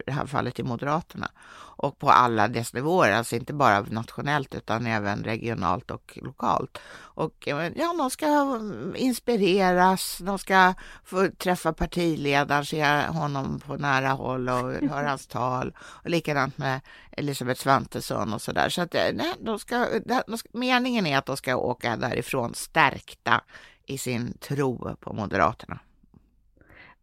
det 0.07 0.13
här 0.13 0.27
fallet 0.27 0.59
i 0.59 0.63
Moderaterna 0.63 1.31
och 1.77 1.99
på 1.99 2.11
alla 2.11 2.49
dess 2.49 2.75
nivåer, 2.75 3.13
alltså 3.13 3.37
inte 3.37 3.53
bara 3.53 3.81
nationellt 3.81 4.55
utan 4.55 4.87
även 4.87 5.25
regionalt 5.25 5.91
och 5.91 6.19
lokalt. 6.23 6.79
Och 6.97 7.35
ja, 7.47 7.95
de 7.99 8.11
ska 8.11 8.61
inspireras, 8.95 10.19
de 10.19 10.39
ska 10.39 10.75
få 11.05 11.29
träffa 11.39 11.73
partiledaren, 11.73 12.65
se 12.65 13.07
honom 13.07 13.61
på 13.61 13.77
nära 13.77 14.09
håll 14.09 14.49
och 14.49 14.73
höra 14.91 15.09
hans 15.09 15.27
tal. 15.27 15.77
Och 15.79 16.11
likadant 16.11 16.59
med 16.59 16.81
Elisabeth 17.11 17.61
Svantesson 17.61 18.33
och 18.33 18.43
så 18.43 18.53
där. 18.53 18.69
Så 18.69 18.83
att 18.83 18.95
eh, 18.95 19.05
nej, 19.15 19.33
de 19.41 19.59
ska, 19.59 19.87
de 20.27 20.39
ska, 20.39 20.49
meningen 20.53 21.07
är 21.07 21.19
att 21.19 21.27
de 21.27 21.37
ska 21.37 21.57
åka 21.57 21.97
därifrån 21.97 22.55
stärkta 22.55 23.41
i 23.87 23.99
sin 23.99 24.39
tro 24.39 24.97
på 25.01 25.13
Moderaterna. 25.13 25.81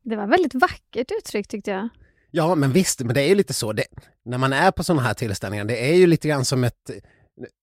Det 0.02 0.16
var 0.16 0.28
väldigt 0.28 0.56
vackert 0.56 1.12
uttryckt 1.12 1.52
tyckte 1.52 1.72
jag. 1.72 1.90
Ja, 2.32 2.56
men 2.56 2.72
visst, 2.72 3.00
men 3.00 3.14
det 3.14 3.22
är 3.22 3.28
ju 3.28 3.36
lite 3.36 3.54
så. 3.54 3.74
Det, 3.74 3.84
när 4.26 4.38
man 4.38 4.54
är 4.54 4.72
på 4.72 4.84
sådana 4.84 5.02
här 5.02 5.14
tillställningar, 5.14 5.66
det 5.66 5.90
är 5.92 5.96
ju 5.96 6.08
lite 6.08 6.28
grann 6.28 6.46
som 6.46 6.64
ett... 6.64 6.90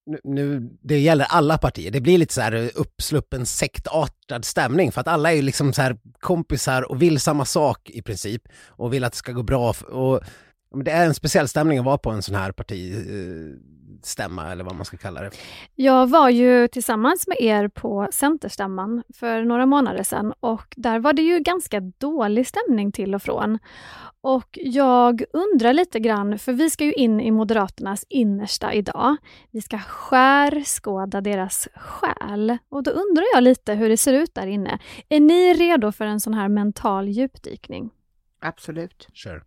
Nu, 0.07 0.21
nu, 0.25 0.71
det 0.83 0.99
gäller 0.99 1.25
alla 1.25 1.59
partier. 1.59 1.91
Det 1.91 2.01
blir 2.01 2.19
lite 2.19 2.35
så 2.35 2.41
här 2.41 2.71
uppsluppen 2.75 3.47
sektartad 3.47 4.45
stämning 4.45 4.93
för 4.93 5.01
att 5.01 5.09
alla 5.09 5.33
är 5.33 5.37
ju 5.37 5.43
liksom 5.43 5.73
så 5.73 5.83
här 5.83 5.97
kompisar 6.21 6.91
och 6.91 7.03
vill 7.03 7.21
samma 7.21 7.45
sak 7.45 7.91
i 7.91 8.03
princip 8.03 8.43
och 8.67 8.93
vill 8.93 9.05
att 9.05 9.13
det 9.13 9.19
ska 9.19 9.33
gå 9.33 9.43
bra. 9.43 9.75
Och, 9.89 10.21
det 10.75 10.91
är 10.91 11.07
en 11.07 11.15
speciell 11.15 11.49
stämning 11.49 11.79
att 11.79 11.85
vara 11.85 11.99
på 11.99 12.11
en 12.11 12.23
sån 12.23 12.35
här 12.35 12.53
partistämma 12.53 14.53
eller 14.53 14.65
vad 14.65 14.75
man 14.75 14.85
ska 14.85 14.97
kalla 14.97 15.23
det. 15.23 15.31
Jag 15.75 16.07
var 16.07 16.29
ju 16.29 16.69
tillsammans 16.69 17.27
med 17.27 17.37
er 17.41 17.69
på 17.69 18.09
Centerstämman 18.13 19.03
för 19.15 19.45
några 19.45 19.67
månader 19.67 20.03
sedan 20.03 20.33
och 20.41 20.75
där 20.77 20.99
var 20.99 21.13
det 21.13 21.23
ju 21.23 21.39
ganska 21.39 21.81
dålig 21.81 22.47
stämning 22.47 22.93
till 22.93 23.15
och 23.15 23.23
från. 23.23 23.59
Och 24.21 24.59
jag 24.63 25.23
undrar 25.33 25.73
lite 25.73 26.01
grann, 26.01 26.39
för 26.39 26.53
vi 26.53 26.71
ska 26.71 26.85
ju 26.85 26.93
in 26.93 27.21
i 27.21 27.31
Moderaternas 27.31 28.05
innersta 28.09 28.73
idag. 28.73 29.17
Vi 29.51 29.61
ska 29.61 29.79
skärskåda 29.79 31.21
deras 31.21 31.69
själ. 31.75 32.59
Och 32.69 32.83
då 32.83 32.91
undrar 32.91 33.25
jag 33.35 33.43
lite 33.43 33.75
hur 33.75 33.89
det 33.89 33.97
ser 33.97 34.13
ut 34.13 34.35
där 34.35 34.47
inne. 34.47 34.79
Är 35.09 35.21
ni 35.21 35.55
redo 35.55 35.93
för 35.93 36.05
en 36.05 36.21
sån 36.21 36.35
här 36.35 36.49
mental 36.49 37.09
djupdykning? 37.09 37.91
Absolut. 38.41 39.09
Sure. 39.15 39.43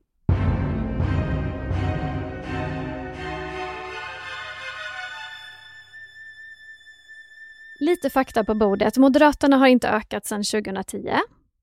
Lite 7.81 8.09
fakta 8.09 8.43
på 8.43 8.55
bordet. 8.55 8.97
Moderaterna 8.97 9.57
har 9.57 9.67
inte 9.67 9.89
ökat 9.89 10.25
sedan 10.25 10.43
2010. 10.43 11.15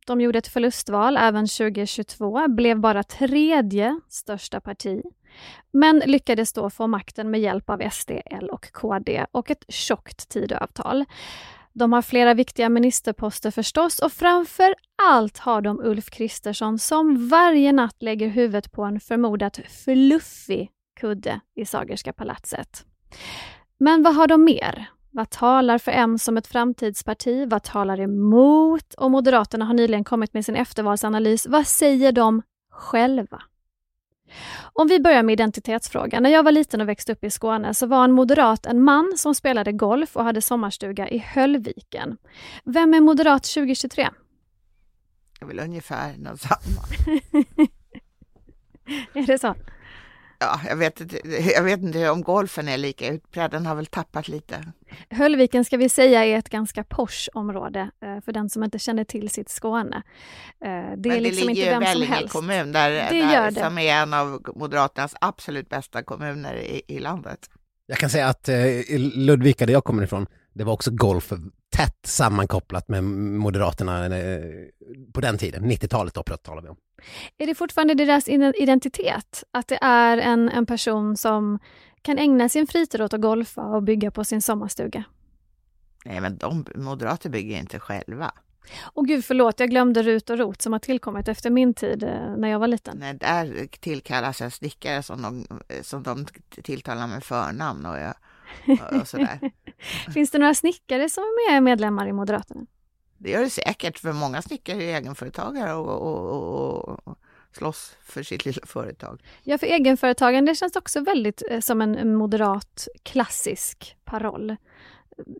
De 0.07 0.21
gjorde 0.21 0.39
ett 0.39 0.49
förlustval 0.49 1.17
även 1.17 1.47
2022, 1.47 2.49
blev 2.49 2.81
bara 2.81 3.03
tredje 3.03 4.01
största 4.09 4.61
parti, 4.61 5.03
men 5.73 5.99
lyckades 5.99 6.53
då 6.53 6.71
få 6.71 6.87
makten 6.87 7.31
med 7.31 7.41
hjälp 7.41 7.71
av 7.71 7.91
SD, 7.91 8.11
L 8.25 8.51
och 8.51 8.73
KD 8.73 9.27
och 9.33 9.51
ett 9.51 9.65
tjockt 9.69 10.29
Tidöavtal. 10.29 11.05
De 11.73 11.93
har 11.93 12.03
flera 12.03 12.35
viktiga 12.35 12.69
ministerposter 12.69 13.51
förstås 13.51 13.99
och 13.99 14.13
framför 14.13 14.75
allt 15.03 15.39
har 15.39 15.61
de 15.61 15.81
Ulf 15.81 16.11
Kristersson 16.11 16.79
som 16.79 17.29
varje 17.29 17.73
natt 17.73 18.03
lägger 18.03 18.29
huvudet 18.29 18.73
på 18.73 18.85
en 18.85 19.01
förmodat 19.01 19.61
fluffig 19.85 20.71
kudde 21.01 21.41
i 21.55 21.65
Sagerska 21.65 22.13
palatset. 22.13 22.85
Men 23.79 24.03
vad 24.03 24.15
har 24.15 24.27
de 24.27 24.45
mer? 24.45 24.89
Vad 25.19 25.31
talar 25.31 25.79
för 25.79 25.93
M 25.93 26.19
som 26.19 26.37
ett 26.37 26.47
framtidsparti? 26.47 27.47
Vad 27.49 27.63
talar 27.63 28.01
emot? 28.01 28.95
Och 28.95 29.11
Moderaterna 29.11 29.65
har 29.65 29.75
nyligen 29.75 30.05
kommit 30.05 30.35
med 30.35 30.45
sin 30.45 30.57
eftervalsanalys. 30.57 31.47
Vad 31.47 31.67
säger 31.67 32.13
de 32.13 32.43
själva? 32.71 33.43
Om 34.73 34.89
vi 34.89 35.01
börjar 35.01 35.23
med 35.23 35.33
identitetsfrågan. 35.33 36.23
När 36.23 36.31
jag 36.31 36.43
var 36.43 36.53
liten 36.53 36.81
och 36.81 36.89
växte 36.89 37.13
upp 37.13 37.25
i 37.25 37.31
Skåne 37.31 37.75
så 37.75 37.87
var 37.87 38.05
en 38.05 38.13
moderat 38.13 38.67
en 38.67 38.83
man 38.83 39.13
som 39.17 39.35
spelade 39.35 39.73
golf 39.73 40.17
och 40.17 40.25
hade 40.25 40.43
sommarstuga 40.43 41.09
i 41.09 41.19
Höllviken. 41.19 42.17
Vem 42.65 42.95
är 42.95 43.01
moderat 43.01 43.45
2023? 43.45 44.09
Det 45.39 45.45
är 45.45 45.47
väl 45.47 45.61
ungefär 45.61 46.17
något 46.17 46.41
samma. 46.41 46.83
är 49.15 49.27
det 49.27 49.39
så? 49.39 49.55
Ja, 50.41 50.61
jag 50.69 50.77
vet, 50.77 51.01
inte, 51.01 51.21
jag 51.55 51.63
vet 51.63 51.81
inte 51.81 52.11
om 52.11 52.23
golfen 52.23 52.69
är 52.69 52.79
lika 52.79 53.09
utbredd, 53.09 53.51
den 53.51 53.67
har 53.67 53.75
väl 53.75 53.87
tappat 53.87 54.29
lite. 54.29 54.73
Höllviken 55.11 55.65
ska 55.65 55.77
vi 55.77 55.89
säga 55.89 56.25
är 56.25 56.39
ett 56.39 56.49
ganska 56.49 56.85
posh 56.85 57.29
område 57.33 57.91
eh, 58.03 58.25
för 58.25 58.33
den 58.33 58.51
som 58.51 58.65
inte 58.65 58.79
känner 58.79 59.05
till 59.05 59.31
sitt 59.31 59.49
Skåne. 59.49 59.97
Eh, 59.97 60.03
det 60.61 60.71
är 60.71 60.97
Men 60.97 61.03
det 61.03 61.21
liksom 61.21 61.49
ligger 61.49 61.63
inte 61.63 61.79
vem 61.79 61.93
som 61.93 62.03
helst. 62.03 62.33
kommun 62.33 62.73
där, 62.73 62.91
det 62.91 63.21
där, 63.21 63.51
det. 63.51 63.61
som 63.61 63.79
är 63.79 63.95
en 63.95 64.15
av 64.15 64.43
Moderaternas 64.55 65.15
absolut 65.21 65.69
bästa 65.69 66.03
kommuner 66.03 66.55
i, 66.55 66.83
i 66.87 66.99
landet. 66.99 67.39
Jag 67.87 67.99
kan 67.99 68.11
säga 68.11 68.27
att 68.27 68.49
eh, 68.49 68.67
i 68.67 68.99
Ludvika 68.99 69.67
där 69.67 69.73
jag 69.73 69.85
kommer 69.85 70.03
ifrån, 70.03 70.27
det 70.55 70.65
var 70.65 70.73
också 70.73 70.91
golf 70.91 71.33
tätt 71.77 71.99
sammankopplat 72.07 72.89
med 72.89 73.05
Moderaterna 73.05 74.09
på 75.13 75.21
den 75.21 75.39
tiden, 75.39 75.65
90-talet 75.65 76.15
då 76.15 76.23
talar 76.23 76.63
vi 76.63 76.69
om. 76.69 76.77
Är 77.39 77.47
det 77.47 77.55
fortfarande 77.55 77.95
deras 77.95 78.29
identitet? 78.29 79.45
Att 79.51 79.69
det 79.69 79.79
är 79.83 80.19
en, 80.19 80.49
en 80.49 80.67
person 80.67 81.17
som 81.17 81.59
kan 82.03 82.19
ägna 82.19 82.49
sin 82.49 82.67
fritid 82.67 83.01
åt 83.01 83.15
att 83.15 83.21
golfa 83.21 83.63
och 83.63 83.83
bygga 83.83 84.11
på 84.11 84.25
sin 84.25 84.43
sommarstuga? 84.43 85.05
Nej, 86.05 86.21
men 86.21 86.39
de 86.39 86.67
moderater 86.75 87.31
bygger 87.31 87.59
inte 87.59 87.79
själva. 87.79 88.33
Och 88.83 89.07
gud 89.07 89.25
förlåt, 89.25 89.61
jag 89.61 89.71
glömde 89.71 90.03
Rut 90.03 90.31
och 90.31 90.39
Rot 90.39 90.63
som 90.63 90.73
har 90.73 90.81
tillkommit 90.81 91.29
efter 91.29 91.51
min 91.51 91.75
tid 91.75 92.03
eh, 92.03 92.37
när 92.37 92.49
jag 92.49 92.59
var 92.59 92.69
liten. 92.69 92.99
Nej, 92.99 93.15
där 93.15 93.67
tillkallas 93.81 94.41
jag 94.41 94.53
snickare 94.53 95.03
som 95.03 95.23
de, 95.23 95.47
som 95.83 96.03
de 96.03 96.27
tilltalar 96.63 97.07
med 97.07 97.25
förnamn 97.25 97.87
och, 97.87 97.99
jag, 97.99 98.15
och 99.01 99.09
sådär. 99.09 99.51
Finns 100.15 100.31
det 100.31 100.39
några 100.39 100.55
snickare 100.55 101.09
som 101.09 101.23
är 101.51 101.61
medlemmar 101.61 102.07
i 102.07 102.13
Moderaterna? 102.13 102.67
Det 103.19 103.31
gör 103.31 103.41
det 103.41 103.51
säkert, 103.51 103.99
för 103.99 104.13
många 104.13 104.43
snickare 104.43 104.85
är 104.85 104.97
egenföretagare 104.97 105.75
och, 105.75 106.01
och, 106.01 106.89
och, 106.89 107.09
och 107.09 107.19
slåss 107.53 107.97
för 108.05 108.23
sitt 108.23 108.45
lilla 108.45 108.67
företag. 108.67 109.23
Ja, 109.43 109.59
för 109.59 109.67
egenföretagande 109.67 110.55
känns 110.55 110.77
också 110.77 111.01
väldigt 111.01 111.43
eh, 111.51 111.61
som 111.61 111.81
en 111.81 112.15
moderat 112.15 112.89
klassisk 113.03 113.97
paroll. 114.05 114.57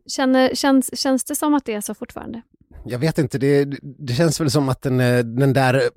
Känner, 0.05 0.55
känns, 0.55 0.99
känns 0.99 1.23
det 1.23 1.35
som 1.35 1.53
att 1.53 1.65
det 1.65 1.73
är 1.73 1.81
så 1.81 1.93
fortfarande? 1.93 2.41
Jag 2.85 2.99
vet 2.99 3.17
inte, 3.17 3.37
det, 3.37 3.65
det 3.81 4.13
känns 4.13 4.41
väl 4.41 4.51
som 4.51 4.69
att 4.69 4.81
den, 4.81 4.99
eh, 4.99 5.19
den 5.19 5.53
där 5.53 5.89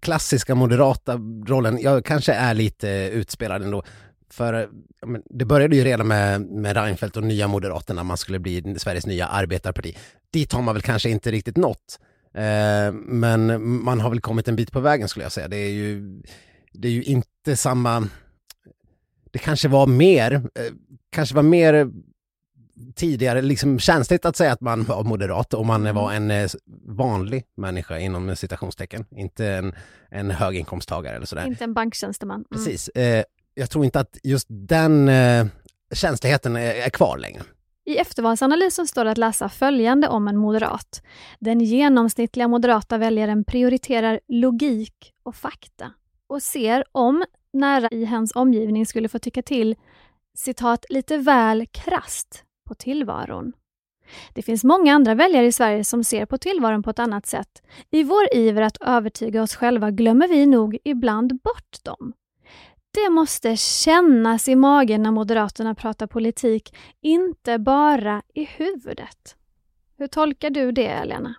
klassiska 0.00 0.54
moderata 0.54 1.14
rollen, 1.46 1.78
jag 1.80 2.04
kanske 2.04 2.32
är 2.32 2.54
lite 2.54 2.88
utspelad 3.12 3.62
ändå. 3.62 3.82
För 4.30 4.68
men, 5.06 5.22
det 5.30 5.44
började 5.44 5.76
ju 5.76 5.84
redan 5.84 6.08
med, 6.08 6.40
med 6.40 6.76
Reinfeldt 6.76 7.16
och 7.16 7.22
Nya 7.22 7.48
Moderaterna, 7.48 8.02
man 8.02 8.16
skulle 8.16 8.38
bli 8.38 8.74
Sveriges 8.78 9.06
nya 9.06 9.26
arbetarparti. 9.26 9.96
Dit 10.30 10.52
har 10.52 10.62
man 10.62 10.74
väl 10.74 10.82
kanske 10.82 11.10
inte 11.10 11.30
riktigt 11.30 11.56
nått. 11.56 11.98
Eh, 12.34 12.92
men 12.92 13.62
man 13.84 14.00
har 14.00 14.10
väl 14.10 14.20
kommit 14.20 14.48
en 14.48 14.56
bit 14.56 14.72
på 14.72 14.80
vägen 14.80 15.08
skulle 15.08 15.24
jag 15.24 15.32
säga. 15.32 15.48
Det 15.48 15.56
är 15.56 15.70
ju, 15.70 16.22
det 16.72 16.88
är 16.88 16.92
ju 16.92 17.02
inte 17.02 17.56
samma... 17.56 18.08
Det 19.30 19.38
kanske 19.38 19.68
var 19.68 19.86
mer, 19.86 20.32
eh, 20.32 20.72
kanske 21.10 21.34
var 21.34 21.42
mer 21.42 21.90
tidigare 22.94 23.42
liksom 23.42 23.78
känsligt 23.78 24.24
att 24.24 24.36
säga 24.36 24.52
att 24.52 24.60
man 24.60 24.84
var 24.84 25.04
moderat 25.04 25.54
och 25.54 25.66
man 25.66 25.94
var 25.94 26.12
en 26.12 26.30
eh, 26.30 26.50
vanlig 26.84 27.44
människa 27.56 27.98
inom 27.98 28.36
citationstecken, 28.36 29.04
inte 29.10 29.46
en, 29.46 29.74
en 30.10 30.30
höginkomsttagare 30.30 31.16
eller 31.16 31.26
sådär. 31.26 31.46
Inte 31.46 31.64
en 31.64 31.74
banktjänsteman. 31.74 32.34
Mm. 32.34 32.46
Precis. 32.50 32.88
Eh, 32.88 33.24
jag 33.58 33.70
tror 33.70 33.84
inte 33.84 34.00
att 34.00 34.18
just 34.22 34.46
den 34.50 35.08
eh, 35.08 35.46
känsligheten 35.92 36.56
är, 36.56 36.74
är 36.74 36.90
kvar 36.90 37.18
längre. 37.18 37.42
I 37.84 37.96
eftervalsanalysen 37.96 38.86
står 38.86 39.04
det 39.04 39.10
att 39.10 39.18
läsa 39.18 39.48
följande 39.48 40.08
om 40.08 40.28
en 40.28 40.36
moderat. 40.36 41.02
Den 41.38 41.60
genomsnittliga 41.60 42.48
moderata 42.48 42.98
väljaren 42.98 43.44
prioriterar 43.44 44.20
logik 44.28 45.12
och 45.22 45.36
fakta 45.36 45.92
och 46.26 46.42
ser 46.42 46.84
om 46.92 47.24
nära 47.52 47.88
i 47.90 48.04
hens 48.04 48.32
omgivning 48.34 48.86
skulle 48.86 49.08
få 49.08 49.18
tycka 49.18 49.42
till 49.42 49.76
citat 50.34 50.84
lite 50.88 51.18
väl 51.18 51.66
krast 51.66 52.44
på 52.68 52.74
tillvaron. 52.74 53.52
Det 54.32 54.42
finns 54.42 54.64
många 54.64 54.94
andra 54.94 55.14
väljare 55.14 55.46
i 55.46 55.52
Sverige 55.52 55.84
som 55.84 56.04
ser 56.04 56.26
på 56.26 56.38
tillvaron 56.38 56.82
på 56.82 56.90
ett 56.90 56.98
annat 56.98 57.26
sätt. 57.26 57.62
I 57.90 58.02
vår 58.02 58.34
iver 58.34 58.62
att 58.62 58.76
övertyga 58.80 59.42
oss 59.42 59.56
själva 59.56 59.90
glömmer 59.90 60.28
vi 60.28 60.46
nog 60.46 60.78
ibland 60.84 61.40
bort 61.42 61.84
dem. 61.84 62.12
Det 62.96 63.10
måste 63.10 63.56
kännas 63.56 64.48
i 64.48 64.56
magen 64.56 65.02
när 65.02 65.10
Moderaterna 65.10 65.74
pratar 65.74 66.06
politik, 66.06 66.74
inte 67.00 67.58
bara 67.58 68.22
i 68.34 68.44
huvudet. 68.44 69.36
Hur 69.98 70.06
tolkar 70.06 70.50
du 70.50 70.72
det, 70.72 71.04
Lena? 71.04 71.34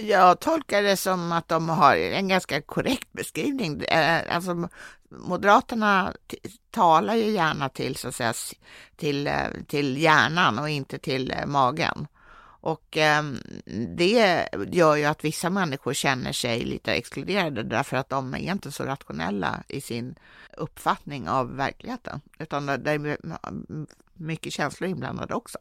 Jag 0.00 0.40
tolkar 0.40 0.82
det 0.82 0.96
som 0.96 1.32
att 1.32 1.48
de 1.48 1.68
har 1.68 1.96
en 1.96 2.28
ganska 2.28 2.62
korrekt 2.62 3.12
beskrivning. 3.12 3.82
Eh, 3.82 4.36
alltså, 4.36 4.68
Moderaterna 5.10 6.12
talar 6.70 7.14
ju 7.14 7.30
gärna 7.30 7.68
till, 7.68 7.96
så 7.96 8.08
att 8.08 8.14
säga, 8.14 8.32
till, 8.96 9.26
eh, 9.26 9.34
till 9.66 9.96
hjärnan 9.96 10.58
och 10.58 10.70
inte 10.70 10.98
till 10.98 11.30
eh, 11.30 11.46
magen. 11.46 12.06
Och 12.60 12.96
eh, 12.96 13.22
det 13.96 14.46
gör 14.72 14.96
ju 14.96 15.04
att 15.04 15.24
vissa 15.24 15.50
människor 15.50 15.94
känner 15.94 16.32
sig 16.32 16.64
lite 16.64 16.92
exkluderade 16.92 17.62
därför 17.62 17.96
att 17.96 18.08
de 18.08 18.34
är 18.34 18.52
inte 18.52 18.72
så 18.72 18.84
rationella 18.84 19.62
i 19.68 19.80
sin 19.80 20.14
uppfattning 20.56 21.28
av 21.28 21.56
verkligheten, 21.56 22.20
utan 22.38 22.66
det 22.66 22.90
är 22.90 23.18
mycket 24.14 24.52
känslor 24.52 24.90
inblandade 24.90 25.34
också. 25.34 25.58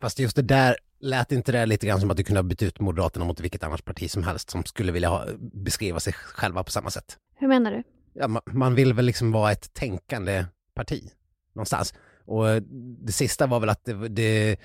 Fast 0.00 0.18
just 0.18 0.36
det 0.36 0.42
där 0.42 0.76
lät 1.00 1.32
inte 1.32 1.52
det 1.52 1.66
lite 1.66 1.86
grann 1.86 2.00
som 2.00 2.10
att 2.10 2.16
du 2.16 2.24
kunde 2.24 2.38
ha 2.38 2.42
bytt 2.42 2.62
ut 2.62 2.80
Moderaterna 2.80 3.24
mot 3.24 3.40
vilket 3.40 3.64
annars 3.64 3.82
parti 3.82 4.10
som 4.10 4.22
helst 4.22 4.50
som 4.50 4.64
skulle 4.64 4.92
vilja 4.92 5.08
ha, 5.08 5.26
beskriva 5.38 6.00
sig 6.00 6.12
själva 6.12 6.64
på 6.64 6.70
samma 6.70 6.90
sätt? 6.90 7.18
Hur 7.34 7.48
menar 7.48 7.70
du? 7.70 7.82
Ja, 8.12 8.28
man, 8.28 8.42
man 8.46 8.74
vill 8.74 8.92
väl 8.92 9.04
liksom 9.04 9.32
vara 9.32 9.52
ett 9.52 9.74
tänkande 9.74 10.44
parti 10.74 11.10
någonstans. 11.54 11.94
Och 12.24 12.62
det 13.06 13.12
sista 13.12 13.46
var 13.46 13.60
väl 13.60 13.68
att 13.68 13.84
det, 13.84 14.08
det, 14.08 14.56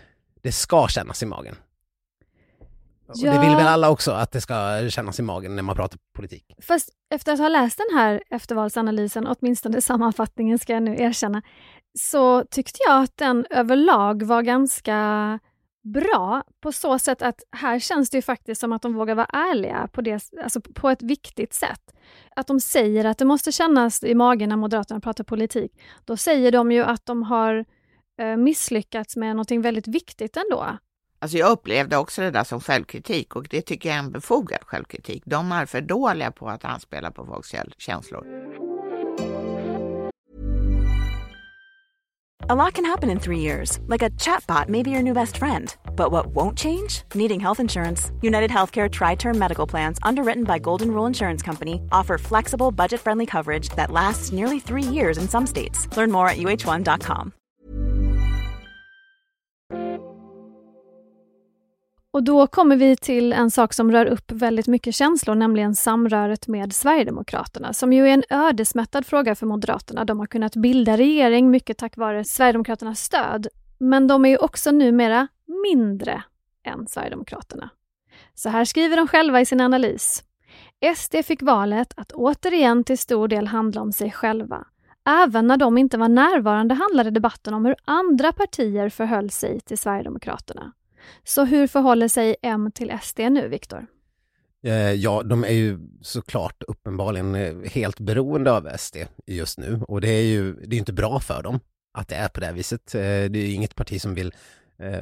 det 0.41 0.51
ska 0.51 0.87
kännas 0.87 1.23
i 1.23 1.25
magen. 1.25 1.55
Ja. 3.13 3.33
det 3.33 3.39
vill 3.39 3.55
väl 3.55 3.67
alla 3.67 3.89
också, 3.89 4.11
att 4.11 4.31
det 4.31 4.41
ska 4.41 4.89
kännas 4.89 5.19
i 5.19 5.23
magen 5.23 5.55
när 5.55 5.63
man 5.63 5.75
pratar 5.75 5.99
politik. 6.15 6.45
Fast 6.61 6.89
efter 7.09 7.33
att 7.33 7.39
ha 7.39 7.47
läst 7.47 7.77
den 7.77 7.97
här 7.97 8.23
eftervalsanalysen, 8.29 9.27
åtminstone 9.27 9.81
sammanfattningen 9.81 10.59
ska 10.59 10.73
jag 10.73 10.83
nu 10.83 10.95
erkänna, 11.01 11.41
så 11.99 12.43
tyckte 12.43 12.79
jag 12.87 13.03
att 13.03 13.17
den 13.17 13.45
överlag 13.49 14.23
var 14.23 14.41
ganska 14.41 15.39
bra 15.93 16.43
på 16.61 16.71
så 16.71 16.99
sätt 16.99 17.21
att 17.21 17.43
här 17.51 17.79
känns 17.79 18.09
det 18.09 18.17
ju 18.17 18.21
faktiskt 18.21 18.61
som 18.61 18.73
att 18.73 18.81
de 18.81 18.93
vågar 18.93 19.15
vara 19.15 19.25
ärliga 19.25 19.89
på, 19.91 20.01
det, 20.01 20.29
alltså 20.43 20.61
på 20.61 20.89
ett 20.89 21.01
viktigt 21.01 21.53
sätt. 21.53 21.95
Att 22.35 22.47
de 22.47 22.59
säger 22.59 23.05
att 23.05 23.17
det 23.17 23.25
måste 23.25 23.51
kännas 23.51 24.03
i 24.03 24.15
magen 24.15 24.49
när 24.49 24.55
Moderaterna 24.55 24.99
pratar 24.99 25.23
politik. 25.23 25.71
Då 26.05 26.17
säger 26.17 26.51
de 26.51 26.71
ju 26.71 26.83
att 26.83 27.05
de 27.05 27.23
har 27.23 27.65
eh, 28.21 28.37
misslyckats 28.37 29.15
med 29.15 29.35
något 29.35 29.51
väldigt 29.51 29.87
viktigt 29.87 30.37
ändå. 30.37 30.77
Alltså 31.25 31.37
jag 31.37 31.51
upplevde 31.51 31.97
också 31.97 32.21
det 32.21 32.31
där 32.31 32.43
som 32.43 32.61
självkritik 32.61 33.35
och 33.35 33.47
det 33.49 33.61
tycker 33.61 33.89
jag 33.89 33.95
är 33.95 33.99
en 33.99 34.11
befogad 34.11 34.59
självkritik. 34.61 35.23
De 35.25 35.51
är 35.51 35.65
för 35.65 35.81
dåliga 35.81 36.31
på 36.31 36.49
att 36.49 36.65
anspela 36.65 37.11
på 37.11 37.25
folks 37.25 37.55
känslor. 37.77 38.25
A 42.49 42.55
lot 42.55 42.73
can 42.73 42.85
happen 42.85 43.09
in 43.09 43.19
three 43.19 43.39
years, 43.39 43.79
like 43.87 44.05
a 44.05 44.09
chatbot 44.09 44.69
may 44.69 44.83
be 44.83 44.91
your 44.91 45.03
new 45.03 45.13
best 45.13 45.37
friend. 45.37 45.75
But 45.95 46.11
what 46.11 46.27
won't 46.27 46.59
change? 46.59 47.03
Needing 47.15 47.39
health 47.39 47.59
insurance. 47.59 48.11
United 48.21 48.51
Healthcare 48.51 48.89
Tri 48.89 49.15
Term 49.15 49.39
Medical 49.39 49.69
Plans, 49.69 49.97
underwritten 50.03 50.43
by 50.43 50.59
Golden 50.59 50.91
Rule 50.91 51.07
Insurance 51.07 51.45
Company, 51.45 51.81
offer 51.91 52.17
flexible, 52.17 52.71
budget 52.71 53.01
friendly 53.01 53.25
coverage 53.25 53.69
that 53.75 53.91
lasts 53.91 54.31
nearly 54.31 54.59
three 54.59 54.93
years 54.93 55.17
in 55.17 55.27
some 55.27 55.47
states. 55.47 55.87
Learn 55.97 56.11
more 56.11 56.29
at 56.29 56.37
uh1.com. 56.37 57.33
Och 62.15 62.23
då 62.23 62.47
kommer 62.47 62.75
vi 62.75 62.95
till 62.95 63.33
en 63.33 63.51
sak 63.51 63.73
som 63.73 63.91
rör 63.91 64.05
upp 64.05 64.31
väldigt 64.31 64.67
mycket 64.67 64.95
känslor, 64.95 65.35
nämligen 65.35 65.75
samröret 65.75 66.47
med 66.47 66.73
Sverigedemokraterna, 66.73 67.73
som 67.73 67.93
ju 67.93 68.07
är 68.07 68.13
en 68.13 68.23
ödesmättad 68.29 69.05
fråga 69.05 69.35
för 69.35 69.45
Moderaterna. 69.45 70.05
De 70.05 70.19
har 70.19 70.25
kunnat 70.25 70.55
bilda 70.55 70.97
regering 70.97 71.51
mycket 71.51 71.77
tack 71.77 71.97
vare 71.97 72.23
Sverigedemokraternas 72.23 72.99
stöd, 72.99 73.47
men 73.77 74.07
de 74.07 74.25
är 74.25 74.29
ju 74.29 74.37
också 74.37 74.71
numera 74.71 75.27
mindre 75.63 76.23
än 76.63 76.87
Sverigedemokraterna. 76.87 77.69
Så 78.33 78.49
här 78.49 78.65
skriver 78.65 78.97
de 78.97 79.07
själva 79.07 79.41
i 79.41 79.45
sin 79.45 79.61
analys. 79.61 80.23
SD 80.95 81.15
fick 81.25 81.41
valet 81.41 81.93
att 81.97 82.11
återigen 82.11 82.83
till 82.83 82.97
stor 82.97 83.27
del 83.27 83.47
handla 83.47 83.81
om 83.81 83.91
sig 83.91 84.11
själva. 84.11 84.67
Även 85.23 85.47
när 85.47 85.57
de 85.57 85.77
inte 85.77 85.97
var 85.97 86.09
närvarande 86.09 86.75
handlade 86.75 87.11
debatten 87.11 87.53
om 87.53 87.65
hur 87.65 87.75
andra 87.85 88.31
partier 88.31 88.89
förhöll 88.89 89.29
sig 89.29 89.59
till 89.59 89.77
Sverigedemokraterna. 89.77 90.73
Så 91.23 91.45
hur 91.45 91.67
förhåller 91.67 92.07
sig 92.07 92.35
M 92.41 92.71
till 92.71 92.93
SD 93.01 93.19
nu, 93.19 93.47
Viktor? 93.47 93.85
Eh, 94.63 94.91
ja, 94.91 95.23
de 95.23 95.43
är 95.43 95.53
ju 95.53 95.79
såklart 96.01 96.63
uppenbarligen 96.67 97.35
eh, 97.35 97.55
helt 97.71 97.99
beroende 97.99 98.51
av 98.51 98.69
SD 98.77 98.97
just 99.25 99.57
nu 99.57 99.81
och 99.87 100.01
det 100.01 100.09
är 100.09 100.23
ju 100.23 100.53
det 100.53 100.75
är 100.75 100.79
inte 100.79 100.93
bra 100.93 101.19
för 101.19 101.43
dem 101.43 101.59
att 101.93 102.07
det 102.07 102.15
är 102.15 102.27
på 102.27 102.39
det 102.39 102.51
viset. 102.51 102.95
Eh, 102.95 103.01
det 103.01 103.39
är 103.39 103.47
ju 103.47 103.51
inget 103.51 103.75
parti 103.75 104.01
som 104.01 104.13
vill 104.15 104.33
eh, 104.79 104.99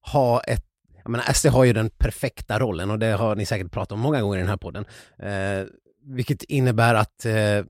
ha 0.00 0.40
ett 0.40 0.64
jag 1.04 1.10
menar, 1.10 1.32
SD 1.32 1.46
har 1.46 1.64
ju 1.64 1.72
den 1.72 1.90
perfekta 1.90 2.58
rollen 2.58 2.90
och 2.90 2.98
det 2.98 3.06
har 3.06 3.36
ni 3.36 3.46
säkert 3.46 3.72
pratat 3.72 3.92
om 3.92 4.00
många 4.00 4.20
gånger 4.22 4.36
i 4.36 4.40
den 4.40 4.48
här 4.48 4.56
podden. 4.56 4.84
Eh, 5.18 5.66
vilket 6.04 6.42
innebär 6.42 6.94
att 6.94 7.24
eh, 7.24 7.64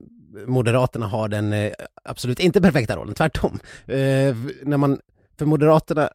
Moderaterna 0.47 1.07
har 1.07 1.27
den 1.27 1.53
eh, 1.53 1.71
absolut 2.03 2.39
inte 2.39 2.61
perfekta 2.61 2.95
rollen, 2.95 3.13
tvärtom. 3.13 3.59
när 3.85 4.77
man, 4.77 4.99
för 5.37 5.45
Moderaterna 5.45 6.09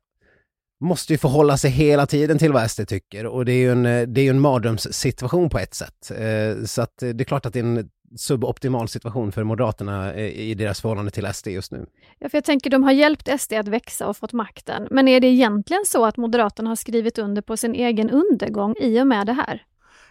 måste 0.81 1.13
ju 1.13 1.19
förhålla 1.19 1.57
sig 1.57 1.71
hela 1.71 2.07
tiden 2.07 2.39
till 2.39 2.53
vad 2.53 2.71
SD 2.71 2.89
tycker 2.89 3.27
och 3.27 3.45
det 3.45 3.53
är 3.53 3.59
ju 3.59 3.73
en, 3.73 4.15
det 4.15 4.21
är 4.21 4.31
en 4.31 4.41
mardrömssituation 4.41 5.51
på 5.51 5.59
ett 5.59 5.75
sätt. 5.75 6.11
Eh, 6.11 6.65
så 6.65 6.83
att 6.83 6.99
det 6.99 7.21
är 7.21 7.25
klart 7.25 7.47
att 7.47 7.53
det 7.53 7.59
är 7.59 7.65
en 7.65 7.91
suboptimal 8.17 8.89
situation 8.89 9.33
för 9.33 9.45
Moderaterna 9.45 10.13
eh, 10.13 10.41
i 10.41 10.55
deras 10.55 10.81
förhållande 10.81 11.11
till 11.11 11.35
SD 11.35 11.49
just 11.49 11.73
nu. 11.73 11.87
Ja, 12.19 12.29
för 12.29 12.37
jag 12.37 12.45
tänker 12.45 12.71
de 12.71 12.83
har 12.83 12.93
hjälpt 12.93 13.41
SD 13.41 13.53
att 13.53 13.69
växa 13.69 14.07
och 14.07 14.17
fått 14.17 14.33
makten. 14.33 14.89
Men 14.91 15.09
är 15.09 15.21
det 15.21 15.27
egentligen 15.27 15.85
så 15.87 16.05
att 16.05 16.17
Moderaterna 16.17 16.69
har 16.69 16.77
skrivit 16.77 17.19
under 17.19 17.43
på 17.43 17.57
sin 17.57 17.75
egen 17.75 18.11
undergång 18.11 18.75
i 18.81 19.01
och 19.01 19.07
med 19.07 19.27
det 19.27 19.33
här? 19.33 19.65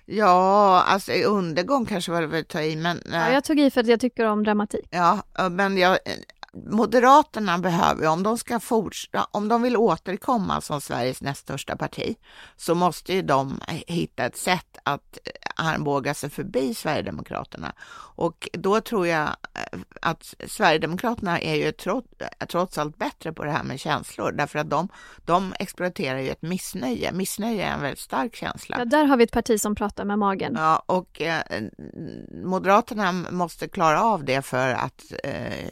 Ja, 0.05 0.83
alltså 0.87 1.11
undergång 1.11 1.85
kanske 1.85 2.11
var 2.11 2.21
det 2.21 2.27
väl 2.27 2.41
att 2.41 2.47
ta 2.47 2.61
i, 2.61 2.75
men... 2.75 3.01
Ja, 3.11 3.31
jag 3.31 3.43
tog 3.43 3.59
i 3.59 3.71
för 3.71 3.81
att 3.81 3.87
jag 3.87 3.99
tycker 3.99 4.25
om 4.25 4.43
dramatik. 4.43 4.87
Ja, 4.89 5.23
men 5.51 5.77
jag, 5.77 5.97
Moderaterna 6.65 7.57
behöver, 7.57 8.07
om 8.07 8.23
de 8.23 8.37
ska 8.37 8.59
fortsätta, 8.59 9.27
om 9.31 9.47
de 9.47 9.61
vill 9.61 9.77
återkomma 9.77 10.61
som 10.61 10.81
Sveriges 10.81 11.21
näst 11.21 11.41
största 11.41 11.75
parti, 11.75 12.15
så 12.55 12.75
måste 12.75 13.13
ju 13.13 13.21
de 13.21 13.59
hitta 13.87 14.25
ett 14.25 14.37
sätt 14.37 14.77
att 14.83 15.17
armbåga 15.57 16.13
sig 16.13 16.29
förbi 16.29 16.73
Sverigedemokraterna. 16.73 17.73
Och 18.15 18.49
då 18.53 18.81
tror 18.81 19.07
jag 19.07 19.27
eh, 19.27 19.79
att 20.01 20.35
Sverigedemokraterna 20.47 21.39
är 21.39 21.55
ju 21.55 21.71
trots, 21.71 22.07
trots 22.47 22.77
allt 22.77 22.97
bättre 22.97 23.33
på 23.33 23.43
det 23.43 23.51
här 23.51 23.63
med 23.63 23.79
känslor, 23.79 24.31
därför 24.31 24.59
att 24.59 24.69
de, 24.69 24.87
de 25.25 25.53
exploaterar 25.59 26.19
ju 26.19 26.29
ett 26.29 26.41
missnöje. 26.41 27.11
Missnöje 27.11 27.65
är 27.65 27.73
en 27.73 27.81
väldigt 27.81 27.99
stark 27.99 28.35
känsla. 28.35 28.75
Ja, 28.79 28.85
där 28.85 29.05
har 29.05 29.17
vi 29.17 29.23
ett 29.23 29.31
parti 29.31 29.61
som 29.61 29.75
pratar 29.75 30.05
med 30.05 30.19
magen. 30.19 30.53
Ja, 30.57 30.83
och 30.85 31.21
eh, 31.21 31.43
Moderaterna 32.43 33.11
måste 33.11 33.67
klara 33.67 34.03
av 34.03 34.23
det 34.23 34.41
för 34.41 34.73
att 34.73 35.13
eh, 35.23 35.69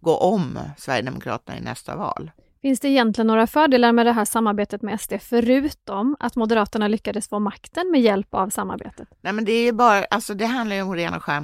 gå 0.00 0.16
om 0.16 0.58
Sverigedemokraterna 0.78 1.58
i 1.58 1.60
nästa 1.60 1.96
val. 1.96 2.30
Finns 2.64 2.80
det 2.80 2.88
egentligen 2.88 3.26
några 3.26 3.46
fördelar 3.46 3.92
med 3.92 4.06
det 4.06 4.12
här 4.12 4.24
samarbetet 4.24 4.82
med 4.82 5.00
SD, 5.00 5.12
förutom 5.20 6.16
att 6.20 6.36
Moderaterna 6.36 6.88
lyckades 6.88 7.28
få 7.28 7.38
makten 7.38 7.90
med 7.90 8.00
hjälp 8.00 8.34
av 8.34 8.50
samarbetet? 8.50 9.08
Nej, 9.20 9.32
men 9.32 9.44
det 9.44 9.52
är 9.52 9.64
ju 9.64 9.72
bara, 9.72 10.04
alltså 10.04 10.34
det 10.34 10.46
handlar 10.46 10.76
ju 10.76 10.82
om 10.82 10.94
ren 10.94 11.14
och 11.14 11.22
skär 11.22 11.40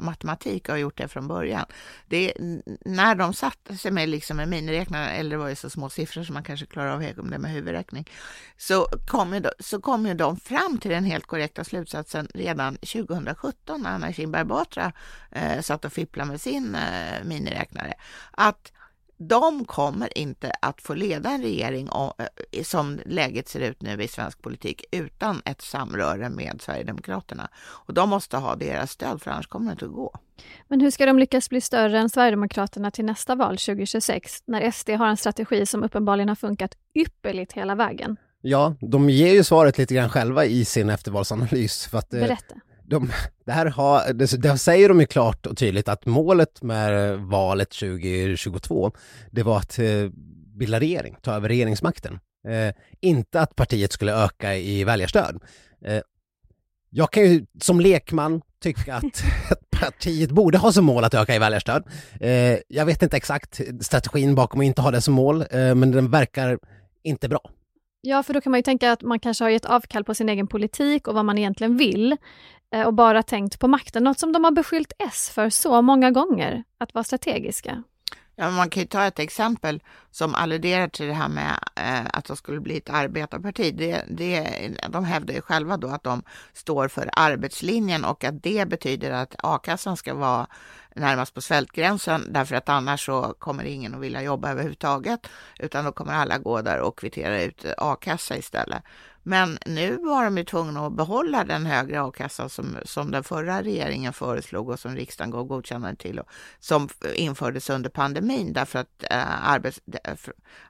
matematik 0.00 0.68
och 0.68 0.72
har 0.72 0.78
gjort 0.78 0.98
det 0.98 1.08
från 1.08 1.28
början. 1.28 1.64
Det, 2.06 2.32
när 2.84 3.14
de 3.14 3.34
satte 3.34 3.76
sig 3.76 3.90
med, 3.90 4.08
liksom 4.08 4.40
en 4.40 4.50
miniräknare, 4.50 5.10
eller 5.10 5.30
det 5.30 5.36
var 5.36 5.48
ju 5.48 5.54
så 5.54 5.70
små 5.70 5.88
siffror 5.88 6.22
som 6.22 6.34
man 6.34 6.44
kanske 6.44 6.66
klarar 6.66 6.92
av 6.92 7.04
om 7.18 7.30
det 7.30 7.38
med 7.38 7.50
huvudräkning, 7.50 8.10
så 8.56 8.86
kom, 9.06 9.34
ju, 9.34 9.42
så 9.58 9.80
kom 9.80 10.06
ju 10.06 10.14
de 10.14 10.36
fram 10.36 10.78
till 10.78 10.90
den 10.90 11.04
helt 11.04 11.26
korrekta 11.26 11.64
slutsatsen 11.64 12.28
redan 12.34 12.76
2017 12.76 13.82
när 13.82 13.90
Anna 13.90 14.12
Kinberg 14.12 14.44
Batra 14.44 14.92
eh, 15.30 15.60
satt 15.60 15.84
och 15.84 15.92
fipplade 15.92 16.30
med 16.30 16.40
sin 16.40 16.74
eh, 16.74 17.24
miniräknare, 17.24 17.94
att 18.30 18.72
de 19.18 19.64
kommer 19.64 20.18
inte 20.18 20.52
att 20.62 20.82
få 20.82 20.94
leda 20.94 21.30
en 21.30 21.42
regering 21.42 21.88
eh, 22.52 22.62
som 22.62 23.00
läget 23.06 23.48
ser 23.48 23.60
ut 23.60 23.82
nu 23.82 24.02
i 24.02 24.08
svensk 24.08 24.42
politik 24.42 24.84
utan 24.90 25.42
ett 25.44 25.62
samröre 25.62 26.28
med 26.28 26.60
Sverigedemokraterna. 26.62 27.48
Och 27.58 27.94
de 27.94 28.08
måste 28.08 28.36
ha 28.36 28.56
deras 28.56 28.90
stöd 28.90 29.22
för 29.22 29.30
annars 29.30 29.46
kommer 29.46 29.66
det 29.66 29.72
inte 29.72 29.84
att 29.84 29.92
gå. 29.92 30.14
Men 30.68 30.80
hur 30.80 30.90
ska 30.90 31.06
de 31.06 31.18
lyckas 31.18 31.50
bli 31.50 31.60
större 31.60 31.98
än 31.98 32.10
Sverigedemokraterna 32.10 32.90
till 32.90 33.04
nästa 33.04 33.34
val 33.34 33.58
2026 33.58 34.42
när 34.46 34.70
SD 34.70 34.90
har 34.90 35.06
en 35.06 35.16
strategi 35.16 35.66
som 35.66 35.82
uppenbarligen 35.82 36.28
har 36.28 36.36
funkat 36.36 36.74
ypperligt 36.94 37.52
hela 37.52 37.74
vägen? 37.74 38.16
Ja, 38.40 38.74
de 38.80 39.10
ger 39.10 39.34
ju 39.34 39.44
svaret 39.44 39.78
lite 39.78 39.94
grann 39.94 40.10
själva 40.10 40.44
i 40.44 40.64
sin 40.64 40.90
eftervalsanalys. 40.90 41.86
För 41.86 41.98
att, 41.98 42.14
eh, 42.14 42.20
Berätta 42.20 42.54
de, 42.90 43.12
det 43.46 43.52
här 43.52 43.66
har, 43.66 44.12
det, 44.12 44.42
det 44.42 44.58
säger 44.58 44.88
de 44.88 45.00
ju 45.00 45.06
klart 45.06 45.46
och 45.46 45.56
tydligt 45.56 45.88
att 45.88 46.06
målet 46.06 46.62
med 46.62 47.18
valet 47.18 47.70
2022, 47.70 48.92
det 49.30 49.42
var 49.42 49.56
att 49.56 49.78
eh, 49.78 50.08
bilda 50.58 50.80
regering, 50.80 51.16
ta 51.22 51.34
över 51.34 51.48
regeringsmakten. 51.48 52.18
Eh, 52.48 52.74
inte 53.00 53.40
att 53.40 53.56
partiet 53.56 53.92
skulle 53.92 54.24
öka 54.24 54.56
i 54.56 54.84
väljarstöd. 54.84 55.42
Eh, 55.84 56.00
jag 56.90 57.12
kan 57.12 57.22
ju 57.22 57.46
som 57.60 57.80
lekman 57.80 58.42
tycka 58.62 58.94
att 59.50 59.70
partiet 59.70 60.30
borde 60.30 60.58
ha 60.58 60.72
som 60.72 60.84
mål 60.84 61.04
att 61.04 61.14
öka 61.14 61.34
i 61.34 61.38
väljarstöd. 61.38 61.84
Eh, 62.20 62.58
jag 62.68 62.86
vet 62.86 63.02
inte 63.02 63.16
exakt 63.16 63.60
strategin 63.80 64.34
bakom 64.34 64.60
att 64.60 64.66
inte 64.66 64.82
ha 64.82 64.90
det 64.90 65.00
som 65.00 65.14
mål, 65.14 65.40
eh, 65.40 65.74
men 65.74 65.90
den 65.90 66.10
verkar 66.10 66.58
inte 67.02 67.28
bra. 67.28 67.40
Ja, 68.00 68.22
för 68.22 68.34
då 68.34 68.40
kan 68.40 68.50
man 68.50 68.58
ju 68.58 68.62
tänka 68.62 68.92
att 68.92 69.02
man 69.02 69.20
kanske 69.20 69.44
har 69.44 69.50
gett 69.50 69.64
avkall 69.64 70.04
på 70.04 70.14
sin 70.14 70.28
egen 70.28 70.46
politik 70.46 71.08
och 71.08 71.14
vad 71.14 71.24
man 71.24 71.38
egentligen 71.38 71.76
vill. 71.76 72.16
Eh, 72.74 72.86
och 72.86 72.94
bara 72.94 73.22
tänkt 73.22 73.58
på 73.58 73.68
makten, 73.68 74.04
något 74.04 74.18
som 74.18 74.32
de 74.32 74.44
har 74.44 74.50
beskyllt 74.50 74.92
S 74.98 75.30
för 75.34 75.50
så 75.50 75.82
många 75.82 76.10
gånger, 76.10 76.64
att 76.78 76.94
vara 76.94 77.04
strategiska. 77.04 77.82
Ja, 78.40 78.50
man 78.50 78.70
kan 78.70 78.80
ju 78.82 78.86
ta 78.86 79.04
ett 79.04 79.18
exempel. 79.18 79.82
som 80.10 80.34
alluderar 80.34 80.88
till 80.88 81.06
det 81.06 81.12
här 81.12 81.28
med 81.28 81.58
eh, 81.76 82.06
att 82.12 82.24
de 82.24 82.36
skulle 82.36 82.60
bli 82.60 82.76
ett 82.76 82.90
arbetarparti. 82.90 83.74
Det, 83.74 84.04
det, 84.08 84.50
de 84.88 85.04
hävdar 85.04 85.34
ju 85.34 85.40
själva 85.40 85.76
då 85.76 85.88
att 85.88 86.02
de 86.02 86.22
står 86.52 86.88
för 86.88 87.10
arbetslinjen 87.12 88.04
och 88.04 88.24
att 88.24 88.42
det 88.42 88.68
betyder 88.68 89.10
att 89.10 89.34
a-kassan 89.38 89.96
ska 89.96 90.14
vara 90.14 90.46
närmast 90.94 91.34
på 91.34 91.40
svältgränsen 91.40 92.32
därför 92.32 92.56
att 92.56 92.68
annars 92.68 93.06
så 93.06 93.34
kommer 93.38 93.64
ingen 93.64 93.94
att 93.94 94.00
vilja 94.00 94.22
jobba 94.22 94.50
överhuvudtaget 94.50 95.20
utan 95.58 95.84
då 95.84 95.92
kommer 95.92 96.12
alla 96.12 96.38
gå 96.38 96.62
där 96.62 96.80
och 96.80 96.98
kvittera 96.98 97.42
ut 97.42 97.64
a-kassa 97.78 98.36
istället. 98.36 98.82
Men 99.28 99.58
nu 99.66 99.96
var 99.96 100.24
de 100.24 100.38
ju 100.38 100.44
tvungna 100.44 100.86
att 100.86 100.92
behålla 100.92 101.44
den 101.44 101.66
högre 101.66 102.02
a-kassan 102.02 102.50
som, 102.50 102.76
som 102.84 103.10
den 103.10 103.24
förra 103.24 103.62
regeringen 103.62 104.12
föreslog 104.12 104.68
och 104.68 104.80
som 104.80 104.96
riksdagen 104.96 105.30
gav 105.30 105.44
godkännande 105.44 105.96
till 105.96 106.18
och 106.18 106.28
som 106.60 106.88
infördes 107.14 107.70
under 107.70 107.90
pandemin 107.90 108.52
därför 108.52 108.78
att 108.78 109.04
eh, 109.10 109.48
arbets, 109.48 109.80
eh, 110.04 110.14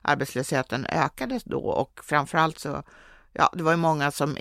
arbetslösheten 0.01 0.85
ökades 0.85 1.43
då 1.43 1.59
och 1.59 1.99
framförallt 2.03 2.59
så 2.59 2.83
ja, 3.39 3.49
det 3.53 3.63
var 3.63 3.71
ju 3.71 3.77
många 3.77 4.11
som 4.11 4.37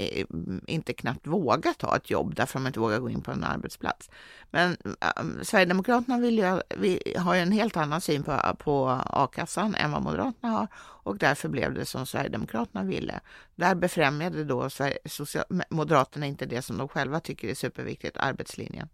inte 0.67 0.93
knappt 0.93 1.27
vågade 1.27 1.75
ta 1.75 1.97
ett 1.97 2.11
jobb 2.11 2.35
därför 2.35 2.59
att 2.59 2.65
de 2.65 2.67
inte 2.67 2.81
vågade 2.81 3.01
gå 3.01 3.11
in 3.11 3.23
på 3.23 3.31
en 3.31 3.45
arbetsplats. 3.45 4.11
Men 4.51 4.77
äh, 4.85 5.43
Sverigedemokraterna 5.43 6.19
vill 6.19 6.39
ju, 6.39 6.61
vi 6.77 7.15
har 7.17 7.35
ju 7.35 7.41
en 7.41 7.53
helt 7.53 7.77
annan 7.77 8.01
syn 8.01 8.23
på, 8.23 8.41
på 8.59 9.01
a-kassan 9.07 9.75
än 9.75 9.93
vad 9.93 10.03
Moderaterna 10.03 10.53
har 10.53 10.67
och 10.77 11.17
därför 11.17 11.49
blev 11.49 11.75
det 11.75 11.85
som 11.85 12.07
Sverigedemokraterna 12.07 12.85
ville. 12.85 13.21
Där 13.55 13.75
befrämjade 13.75 14.45
då 14.45 14.69
social, 15.05 15.45
Moderaterna 15.71 16.27
inte 16.27 16.47
det 16.47 16.63
som 16.63 16.79
de 16.79 16.89
själva 16.89 17.21
tycker 17.21 17.49
är 17.49 17.55
superviktigt, 17.55 18.17
arbetslinjen. 18.17 18.89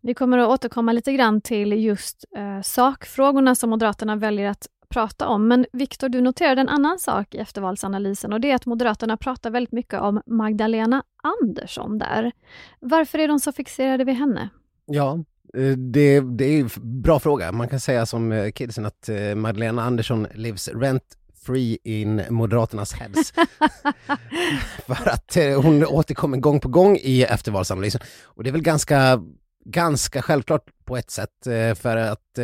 Vi 0.00 0.14
kommer 0.14 0.38
att 0.38 0.48
återkomma 0.48 0.92
lite 0.92 1.12
grann 1.12 1.40
till 1.40 1.72
just 1.72 2.24
eh, 2.36 2.62
sakfrågorna 2.62 3.54
som 3.54 3.70
Moderaterna 3.70 4.16
väljer 4.16 4.50
att 4.50 4.66
prata 4.88 5.28
om. 5.28 5.48
Men 5.48 5.66
Viktor, 5.72 6.08
du 6.08 6.20
noterade 6.20 6.60
en 6.60 6.68
annan 6.68 6.98
sak 6.98 7.34
i 7.34 7.38
eftervalsanalysen 7.38 8.32
och 8.32 8.40
det 8.40 8.50
är 8.50 8.54
att 8.54 8.66
Moderaterna 8.66 9.16
pratar 9.16 9.50
väldigt 9.50 9.72
mycket 9.72 10.00
om 10.00 10.22
Magdalena 10.26 11.02
Andersson 11.22 11.98
där. 11.98 12.32
Varför 12.80 13.18
är 13.18 13.28
de 13.28 13.40
så 13.40 13.52
fixerade 13.52 14.04
vid 14.04 14.14
henne? 14.14 14.48
Ja, 14.86 15.24
eh, 15.54 15.76
det, 15.76 16.20
det 16.20 16.44
är 16.44 16.60
en 16.60 16.70
bra 17.02 17.20
fråga. 17.20 17.52
Man 17.52 17.68
kan 17.68 17.80
säga 17.80 18.06
som 18.06 18.32
eh, 18.32 18.50
kidsen 18.50 18.86
att 18.86 19.08
eh, 19.08 19.34
Magdalena 19.34 19.82
Andersson 19.82 20.26
lives 20.34 20.68
rent 20.68 21.04
free 21.46 21.78
in 21.84 22.22
Moderaternas 22.30 22.92
heads. 22.92 23.32
för 24.86 25.08
att 25.08 25.36
hon 25.62 25.86
återkommer 25.86 26.38
gång 26.38 26.60
på 26.60 26.68
gång 26.68 26.96
i 26.96 27.22
eftervalsanalysen. 27.22 28.00
Och 28.24 28.44
det 28.44 28.50
är 28.50 28.52
väl 28.52 28.62
ganska, 28.62 29.22
ganska 29.64 30.22
självklart 30.22 30.64
på 30.84 30.96
ett 30.96 31.10
sätt, 31.10 31.34
för 31.74 31.96
att 31.96 32.38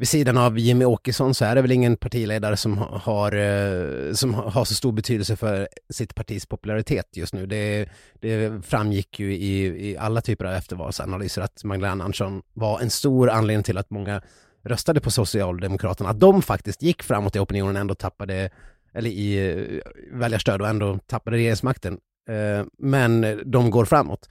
vid 0.00 0.08
sidan 0.08 0.38
av 0.38 0.58
Jimmy 0.58 0.84
Åkesson 0.84 1.34
så 1.34 1.44
är 1.44 1.54
det 1.54 1.62
väl 1.62 1.72
ingen 1.72 1.96
partiledare 1.96 2.56
som 2.56 2.78
har, 2.78 3.32
eh, 3.32 4.12
som 4.12 4.34
har 4.34 4.64
så 4.64 4.74
stor 4.74 4.92
betydelse 4.92 5.36
för 5.36 5.68
sitt 5.90 6.14
partis 6.14 6.46
popularitet 6.46 7.16
just 7.16 7.34
nu. 7.34 7.46
Det, 7.46 7.88
det 8.20 8.64
framgick 8.66 9.20
ju 9.20 9.34
i, 9.34 9.90
i 9.90 9.96
alla 9.96 10.20
typer 10.20 10.44
av 10.44 10.52
eftervalsanalyser 10.52 11.42
att 11.42 11.64
Magdalena 11.64 12.04
Andersson 12.04 12.42
var 12.52 12.80
en 12.80 12.90
stor 12.90 13.30
anledning 13.30 13.62
till 13.62 13.78
att 13.78 13.90
många 13.90 14.22
röstade 14.64 15.00
på 15.00 15.10
Socialdemokraterna. 15.10 16.10
Att 16.10 16.20
de 16.20 16.42
faktiskt 16.42 16.82
gick 16.82 17.02
framåt 17.02 17.36
i 17.36 17.38
opinionen 17.38 17.76
ändå 17.76 17.94
tappade, 17.94 18.50
eller 18.94 19.10
i 19.10 19.48
eh, 19.48 19.92
väljarstöd 20.12 20.60
och 20.60 20.68
ändå 20.68 20.98
tappade 21.06 21.36
regeringsmakten. 21.36 21.98
Eh, 22.28 22.66
men 22.78 23.40
de 23.44 23.70
går 23.70 23.84
framåt. 23.84 24.28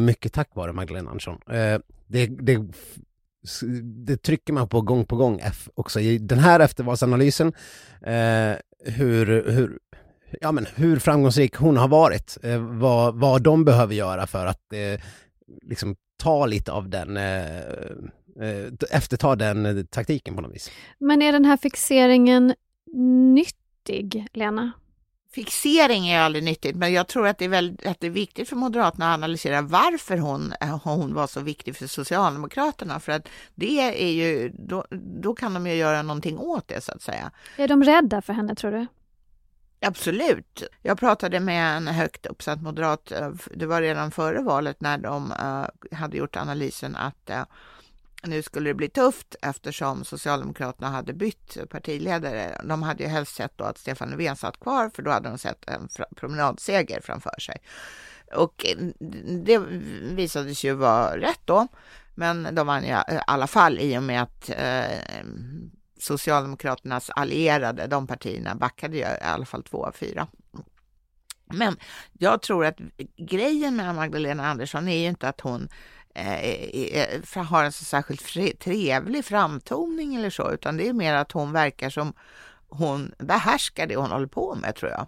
Mycket 0.00 0.32
tack 0.32 0.50
vare 0.54 0.72
Magdalena 0.72 1.10
Andersson. 1.10 1.38
Det, 2.06 2.26
det 2.26 2.66
det 3.82 4.16
trycker 4.16 4.52
man 4.52 4.68
på 4.68 4.80
gång 4.80 5.04
på 5.04 5.16
gång 5.16 5.40
också 5.74 6.00
i 6.00 6.18
den 6.18 6.38
här 6.38 6.60
eftervalsanalysen. 6.60 7.52
Eh, 8.02 8.56
hur, 8.84 9.50
hur, 9.50 9.78
ja, 10.40 10.52
men 10.52 10.66
hur 10.74 10.98
framgångsrik 10.98 11.54
hon 11.56 11.76
har 11.76 11.88
varit, 11.88 12.38
eh, 12.42 12.58
vad, 12.58 13.14
vad 13.14 13.42
de 13.42 13.64
behöver 13.64 13.94
göra 13.94 14.26
för 14.26 14.46
att 14.46 14.72
eh, 14.72 15.00
liksom 15.62 15.96
ta 16.16 16.46
lite 16.46 16.72
av 16.72 16.88
den, 16.88 17.16
eh, 17.16 17.58
eh 18.40 18.72
efterta 18.90 19.36
den 19.36 19.66
eh, 19.66 19.84
taktiken 19.84 20.34
på 20.34 20.40
något 20.40 20.54
vis. 20.54 20.70
Men 20.98 21.22
är 21.22 21.32
den 21.32 21.44
här 21.44 21.56
fixeringen 21.56 22.54
nyttig, 23.34 24.26
Lena? 24.32 24.72
Fixering 25.30 26.08
är 26.08 26.20
aldrig 26.20 26.44
nyttigt, 26.44 26.76
men 26.76 26.92
jag 26.92 27.08
tror 27.08 27.26
att 27.26 27.38
det 27.38 27.44
är, 27.44 27.48
väldigt, 27.48 27.86
att 27.86 28.00
det 28.00 28.06
är 28.06 28.10
viktigt 28.10 28.48
för 28.48 28.56
Moderaterna 28.56 29.08
att 29.08 29.14
analysera 29.14 29.62
varför 29.62 30.18
hon, 30.18 30.54
eh, 30.60 30.80
hon 30.84 31.14
var 31.14 31.26
så 31.26 31.40
viktig 31.40 31.76
för 31.76 31.86
Socialdemokraterna. 31.86 33.00
För 33.00 33.12
att 33.12 33.28
det 33.54 33.80
är 33.80 34.12
ju, 34.12 34.52
då, 34.58 34.86
då 35.22 35.34
kan 35.34 35.54
de 35.54 35.66
ju 35.66 35.74
göra 35.74 36.02
någonting 36.02 36.38
åt 36.38 36.68
det 36.68 36.84
så 36.84 36.92
att 36.92 37.02
säga. 37.02 37.30
Är 37.56 37.68
de 37.68 37.84
rädda 37.84 38.22
för 38.22 38.32
henne 38.32 38.54
tror 38.54 38.70
du? 38.70 38.86
Absolut. 39.80 40.62
Jag 40.82 40.98
pratade 40.98 41.40
med 41.40 41.76
en 41.76 41.86
högt 41.86 42.26
uppsatt 42.26 42.62
moderat, 42.62 43.12
eh, 43.12 43.30
det 43.54 43.66
var 43.66 43.82
redan 43.82 44.10
före 44.10 44.42
valet 44.42 44.80
när 44.80 44.98
de 44.98 45.32
uh, 45.32 45.96
hade 45.98 46.16
gjort 46.16 46.36
analysen 46.36 46.96
att 46.96 47.30
uh, 47.30 47.42
nu 48.22 48.42
skulle 48.42 48.70
det 48.70 48.74
bli 48.74 48.88
tufft 48.88 49.36
eftersom 49.42 50.04
Socialdemokraterna 50.04 50.88
hade 50.88 51.12
bytt 51.12 51.56
partiledare. 51.70 52.60
De 52.64 52.82
hade 52.82 53.02
ju 53.02 53.08
helst 53.08 53.34
sett 53.34 53.52
då 53.58 53.64
att 53.64 53.78
Stefan 53.78 54.10
Löfven 54.10 54.36
satt 54.36 54.60
kvar 54.60 54.90
för 54.94 55.02
då 55.02 55.10
hade 55.10 55.28
de 55.28 55.38
sett 55.38 55.68
en 55.68 55.88
promenadseger 56.16 57.00
framför 57.00 57.40
sig. 57.40 57.56
Och 58.34 58.66
eh, 58.66 58.78
det 59.44 59.58
visade 60.14 60.54
sig 60.54 60.70
ju 60.70 60.76
vara 60.76 61.16
rätt 61.16 61.40
då. 61.44 61.68
Men 62.14 62.54
de 62.54 62.66
vann 62.66 62.84
eh, 62.84 62.90
i 62.90 63.20
alla 63.26 63.46
fall 63.46 63.78
i 63.78 63.98
och 63.98 64.02
med 64.02 64.22
att 64.22 64.50
eh, 64.50 65.24
Socialdemokraternas 66.00 67.10
allierade, 67.10 67.86
de 67.86 68.06
partierna 68.06 68.54
backade 68.54 68.96
ju 68.96 69.02
i 69.02 69.22
alla 69.22 69.44
fall 69.44 69.62
två 69.62 69.86
av 69.86 69.92
fyra. 69.92 70.26
Men 71.52 71.76
jag 72.12 72.42
tror 72.42 72.64
att 72.64 72.78
grejen 73.16 73.76
med 73.76 73.94
Magdalena 73.94 74.46
Andersson 74.46 74.88
är 74.88 74.98
ju 74.98 75.08
inte 75.08 75.28
att 75.28 75.40
hon 75.40 75.68
eh, 76.18 77.44
har 77.44 77.64
en 77.64 77.72
så 77.72 77.84
särskilt 77.84 78.60
trevlig 78.60 79.24
framtoning 79.24 80.14
eller 80.14 80.30
så, 80.30 80.52
utan 80.52 80.76
det 80.76 80.88
är 80.88 80.92
mer 80.92 81.14
att 81.14 81.32
hon 81.32 81.52
verkar 81.52 81.90
som 81.90 82.12
hon 82.68 83.14
behärskar 83.18 83.86
det 83.86 83.96
hon 83.96 84.10
håller 84.10 84.26
på 84.26 84.54
med 84.54 84.74
tror 84.74 84.90
jag. 84.90 85.06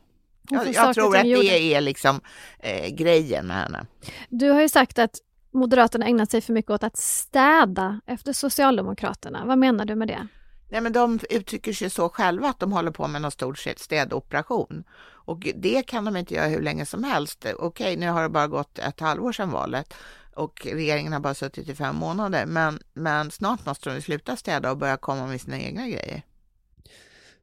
Jag, 0.51 0.75
jag 0.75 0.95
tror 0.95 1.17
att 1.17 1.23
det 1.23 1.75
är 1.75 1.81
liksom 1.81 2.21
eh, 2.59 2.95
grejen 2.95 3.47
med 3.47 3.57
henne. 3.57 3.87
Du 4.29 4.51
har 4.51 4.61
ju 4.61 4.69
sagt 4.69 4.99
att 4.99 5.19
Moderaterna 5.53 6.07
ägnat 6.07 6.31
sig 6.31 6.41
för 6.41 6.53
mycket 6.53 6.71
åt 6.71 6.83
att 6.83 6.97
städa 6.97 8.01
efter 8.07 8.33
Socialdemokraterna. 8.33 9.45
Vad 9.45 9.59
menar 9.59 9.85
du 9.85 9.95
med 9.95 10.09
det? 10.09 10.27
Nej, 10.71 10.81
men 10.81 10.93
de 10.93 11.21
uttrycker 11.31 11.73
sig 11.73 11.91
så 11.91 12.09
själva 12.09 12.49
att 12.49 12.61
de 12.61 12.73
håller 12.73 12.91
på 12.91 13.09
med 13.09 13.23
någon 13.23 13.31
stor 13.31 13.59
städoperation. 13.77 14.85
Och 15.03 15.49
det 15.55 15.83
kan 15.83 16.05
de 16.05 16.17
inte 16.17 16.35
göra 16.35 16.47
hur 16.47 16.63
länge 16.63 16.87
som 16.87 17.05
helst. 17.05 17.47
Okej, 17.59 17.97
nu 17.97 18.09
har 18.09 18.23
det 18.23 18.29
bara 18.29 18.47
gått 18.47 18.79
ett 18.79 19.01
halvår 19.01 19.33
sedan 19.33 19.51
valet 19.51 19.95
och 20.35 20.67
regeringen 20.67 21.13
har 21.13 21.21
bara 21.21 21.35
suttit 21.35 21.69
i 21.69 21.75
fem 21.75 21.97
månader. 21.97 22.47
Men, 22.47 22.81
men 22.95 23.31
snart 23.31 23.67
måste 23.67 23.95
de 23.95 24.03
sluta 24.03 24.37
städa 24.37 24.71
och 24.71 24.77
börja 24.77 24.97
komma 24.97 25.27
med 25.27 25.41
sina 25.41 25.59
egna 25.59 25.89
grejer. 25.89 26.23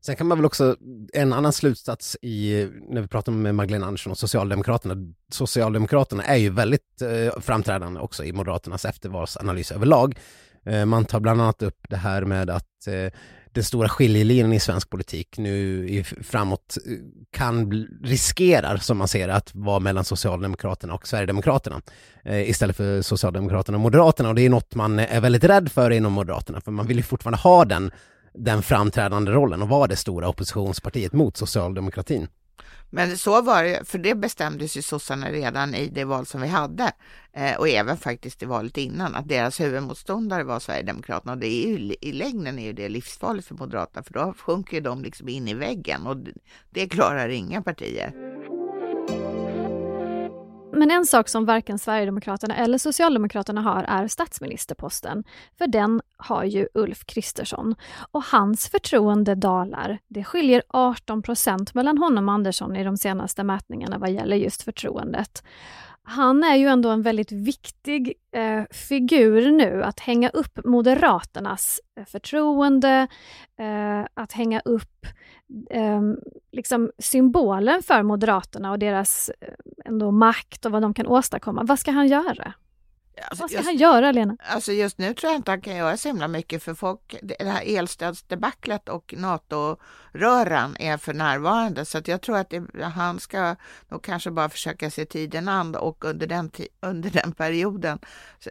Sen 0.01 0.15
kan 0.15 0.27
man 0.27 0.37
väl 0.37 0.45
också, 0.45 0.75
en 1.13 1.33
annan 1.33 1.53
slutsats 1.53 2.17
i, 2.21 2.67
när 2.89 3.01
vi 3.01 3.07
pratar 3.07 3.31
med 3.31 3.55
Magdalena 3.55 3.85
Andersson 3.87 4.11
och 4.11 4.17
Socialdemokraterna, 4.17 4.95
Socialdemokraterna 5.31 6.23
är 6.23 6.35
ju 6.35 6.49
väldigt 6.49 7.01
eh, 7.01 7.39
framträdande 7.41 7.99
också 7.99 8.23
i 8.23 8.33
Moderaternas 8.33 8.85
eftervalsanalys 8.85 9.71
överlag. 9.71 10.19
Eh, 10.67 10.86
man 10.86 11.06
tar 11.06 11.19
bland 11.19 11.41
annat 11.41 11.62
upp 11.62 11.86
det 11.89 11.97
här 11.97 12.21
med 12.21 12.49
att 12.49 12.88
eh, 12.88 13.12
den 13.51 13.63
stora 13.63 13.89
skiljelinjen 13.89 14.53
i 14.53 14.60
svensk 14.60 14.89
politik 14.89 15.38
nu 15.38 16.03
framåt 16.03 16.77
eh, 16.86 16.93
kan 17.32 17.71
riskerar, 18.03 18.77
som 18.77 18.97
man 18.97 19.08
ser 19.08 19.30
att 19.30 19.56
vara 19.56 19.80
mellan 19.80 20.03
Socialdemokraterna 20.03 20.93
och 20.93 21.08
Sverigedemokraterna 21.08 21.82
istället 22.25 22.75
för 22.75 23.01
Socialdemokraterna 23.01 23.77
och 23.77 23.82
Moderaterna 23.82 24.30
och 24.30 24.36
det 24.36 24.41
är 24.41 24.49
något 24.49 24.75
man 24.75 24.99
är 24.99 25.21
väldigt 25.21 25.43
rädd 25.43 25.71
för 25.71 25.91
inom 25.91 26.13
Moderaterna 26.13 26.62
för 26.62 26.71
man 26.71 26.88
vill 26.88 26.97
ju 26.97 27.03
fortfarande 27.03 27.38
ha 27.38 27.65
den, 27.65 27.91
den 28.34 28.62
framträdande 28.62 29.32
rollen 29.32 29.62
och 29.62 29.69
vara 29.69 29.88
det 29.88 29.95
stora 29.95 30.27
oppositionspartiet 30.27 31.13
mot 31.13 31.38
socialdemokratin. 31.38 32.27
Men 32.89 33.17
så 33.17 33.41
var 33.41 33.63
det, 33.63 33.88
för 33.88 33.97
det 33.97 34.15
bestämdes 34.15 34.78
ju 34.78 34.82
sossarna 34.82 35.32
redan 35.32 35.76
i 35.76 35.88
det 35.88 36.04
val 36.04 36.26
som 36.26 36.41
vi 36.41 36.47
hade. 36.47 36.91
Eh, 37.34 37.58
och 37.58 37.69
även 37.69 37.97
faktiskt 37.97 38.43
i 38.43 38.45
valet 38.45 38.78
innan 38.78 39.15
att 39.15 39.28
deras 39.28 39.60
huvudmotståndare 39.60 40.43
var 40.43 40.60
Sverigedemokraterna. 40.60 41.32
Och 41.32 41.38
det 41.38 41.47
är 41.47 41.67
ju, 41.67 41.95
i 42.02 42.12
längden 42.12 42.60
är 42.60 42.63
ju 42.63 42.73
det 42.73 42.89
livsfarligt 42.89 43.47
för 43.47 43.56
Moderaterna 43.56 44.04
för 44.04 44.13
då 44.13 44.34
sjunker 44.38 44.82
de 44.82 45.02
liksom 45.02 45.30
in 45.30 45.47
i 45.47 45.54
väggen. 45.54 46.08
Och 46.08 46.17
det 46.69 46.89
klarar 46.89 47.30
inga 47.30 47.62
partier. 47.62 48.13
Men 50.77 50.91
en 50.91 51.05
sak 51.05 51.29
som 51.29 51.45
varken 51.45 51.79
Sverigedemokraterna 51.79 52.55
eller 52.55 52.77
Socialdemokraterna 52.77 53.61
har 53.61 53.83
är 53.83 54.07
statsministerposten. 54.07 55.23
För 55.57 55.67
den 55.67 56.01
har 56.17 56.43
ju 56.43 56.67
Ulf 56.73 57.05
Kristersson. 57.05 57.75
Och 58.11 58.23
hans 58.23 58.69
förtroende 58.69 59.35
dalar. 59.35 59.99
Det 60.07 60.23
skiljer 60.23 60.63
18 60.69 61.21
procent 61.21 61.73
mellan 61.73 61.97
honom 61.97 62.29
och 62.29 62.33
Andersson 62.33 62.75
i 62.75 62.83
de 62.83 62.97
senaste 62.97 63.43
mätningarna 63.43 63.97
vad 63.97 64.11
gäller 64.11 64.37
just 64.37 64.63
förtroendet 64.63 65.43
han 66.09 66.43
är 66.43 66.55
ju 66.55 66.67
ändå 66.67 66.89
en 66.89 67.01
väldigt 67.01 67.31
viktig 67.31 68.13
eh, 68.31 68.63
figur 68.71 69.51
nu, 69.51 69.83
att 69.83 69.99
hänga 69.99 70.29
upp 70.29 70.65
Moderaternas 70.65 71.79
eh, 71.99 72.05
förtroende, 72.05 73.07
eh, 73.59 74.05
att 74.13 74.31
hänga 74.31 74.59
upp 74.59 75.05
eh, 75.69 76.01
liksom 76.51 76.91
symbolen 76.97 77.83
för 77.83 78.03
Moderaterna 78.03 78.71
och 78.71 78.79
deras 78.79 79.31
eh, 79.41 79.53
ändå 79.85 80.11
makt 80.11 80.65
och 80.65 80.71
vad 80.71 80.81
de 80.81 80.93
kan 80.93 81.07
åstadkomma. 81.07 81.63
Vad 81.63 81.79
ska 81.79 81.91
han 81.91 82.07
göra? 82.07 82.53
Alltså, 83.21 83.43
vad 83.43 83.49
ska 83.49 83.58
just, 83.58 83.69
han 83.69 83.77
göra, 83.77 84.12
Lena? 84.12 84.38
alltså 84.39 84.71
just 84.71 84.97
nu 84.97 85.13
tror 85.13 85.32
jag 85.32 85.39
inte 85.39 85.51
han 85.51 85.62
kan 85.62 85.75
göra 85.75 85.97
så 85.97 86.08
himla 86.08 86.27
mycket 86.27 86.63
för 86.63 86.73
folk, 86.73 87.15
det 87.21 87.49
här 87.49 87.77
elstödsdebaclet 87.77 88.89
och 88.89 89.13
NATO-röran 89.17 90.75
är 90.80 90.97
för 90.97 91.13
närvarande 91.13 91.86
så 91.86 91.97
att 91.97 92.08
jag 92.08 92.21
tror 92.21 92.38
att 92.38 92.49
det, 92.49 92.84
han 92.84 93.19
ska 93.19 93.56
nog 93.89 94.03
kanske 94.03 94.32
bara 94.32 94.49
försöka 94.49 94.91
se 94.91 95.06
tiden 95.06 95.47
an 95.47 95.75
och 95.75 96.06
under 96.06 96.27
den, 96.27 96.51
under 96.80 97.10
den 97.10 97.32
perioden 97.32 97.99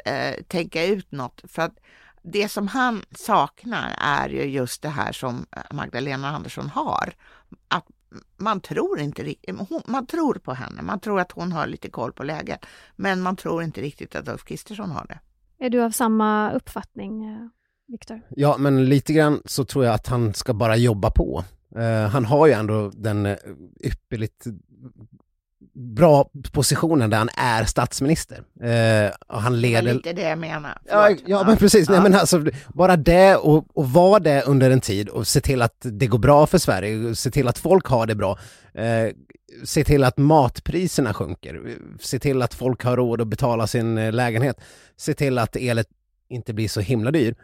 eh, 0.04 0.42
tänka 0.48 0.84
ut 0.84 1.12
något. 1.12 1.42
För 1.48 1.62
att 1.62 1.78
det 2.22 2.48
som 2.48 2.68
han 2.68 3.04
saknar 3.14 3.94
är 4.00 4.28
ju 4.28 4.42
just 4.42 4.82
det 4.82 4.88
här 4.88 5.12
som 5.12 5.46
Magdalena 5.70 6.28
Andersson 6.28 6.68
har. 6.70 7.14
Att 7.68 7.86
man 8.36 8.60
tror 8.60 9.00
inte 9.00 9.22
riktigt, 9.22 9.54
man 9.86 10.06
tror 10.06 10.34
på 10.34 10.54
henne, 10.54 10.82
man 10.82 11.00
tror 11.00 11.20
att 11.20 11.32
hon 11.32 11.52
har 11.52 11.66
lite 11.66 11.90
koll 11.90 12.12
på 12.12 12.22
läget, 12.22 12.66
men 12.96 13.22
man 13.22 13.36
tror 13.36 13.62
inte 13.62 13.80
riktigt 13.80 14.16
att 14.16 14.28
Ulf 14.28 14.44
Kristersson 14.44 14.90
har 14.90 15.06
det. 15.06 15.18
Är 15.64 15.70
du 15.70 15.82
av 15.82 15.90
samma 15.90 16.52
uppfattning, 16.52 17.24
eh, 17.24 17.48
Viktor? 17.88 18.20
Ja, 18.28 18.56
men 18.58 18.88
lite 18.88 19.12
grann 19.12 19.42
så 19.44 19.64
tror 19.64 19.84
jag 19.84 19.94
att 19.94 20.06
han 20.06 20.34
ska 20.34 20.54
bara 20.54 20.76
jobba 20.76 21.10
på. 21.10 21.44
Uh, 21.76 21.82
han 21.82 22.24
har 22.24 22.46
ju 22.46 22.52
ändå 22.52 22.90
den 22.94 23.36
ypperligt 23.84 24.46
bra 25.76 26.30
positionen 26.52 27.10
där 27.10 27.18
han 27.18 27.28
är 27.36 27.64
statsminister. 27.64 28.42
Eh, 28.62 29.12
och 29.26 29.42
han 29.42 29.60
leder... 29.60 29.82
Det 29.82 29.88
var 29.88 29.94
lite 29.94 30.12
det 30.12 30.28
jag 30.28 30.38
menar. 30.38 30.78
Ja, 30.84 31.10
ja, 31.26 31.44
men 31.46 31.56
precis. 31.56 31.88
Ja. 31.88 31.92
Nej, 31.92 32.02
men 32.02 32.20
alltså, 32.20 32.44
bara 32.68 32.96
det 32.96 33.36
och, 33.36 33.66
och 33.74 33.90
vara 33.90 34.18
det 34.18 34.42
under 34.42 34.70
en 34.70 34.80
tid 34.80 35.08
och 35.08 35.26
se 35.26 35.40
till 35.40 35.62
att 35.62 35.76
det 35.80 36.06
går 36.06 36.18
bra 36.18 36.46
för 36.46 36.58
Sverige, 36.58 37.14
se 37.14 37.30
till 37.30 37.48
att 37.48 37.58
folk 37.58 37.86
har 37.86 38.06
det 38.06 38.14
bra. 38.14 38.38
Eh, 38.74 39.12
se 39.64 39.84
till 39.84 40.04
att 40.04 40.18
matpriserna 40.18 41.14
sjunker, 41.14 41.78
se 42.00 42.18
till 42.18 42.42
att 42.42 42.54
folk 42.54 42.82
har 42.82 42.96
råd 42.96 43.20
att 43.20 43.28
betala 43.28 43.66
sin 43.66 43.98
eh, 43.98 44.12
lägenhet, 44.12 44.60
se 44.96 45.14
till 45.14 45.38
att 45.38 45.56
elet 45.56 45.86
inte 46.28 46.54
blir 46.54 46.68
så 46.68 46.80
himla 46.80 47.10
dyr. 47.10 47.34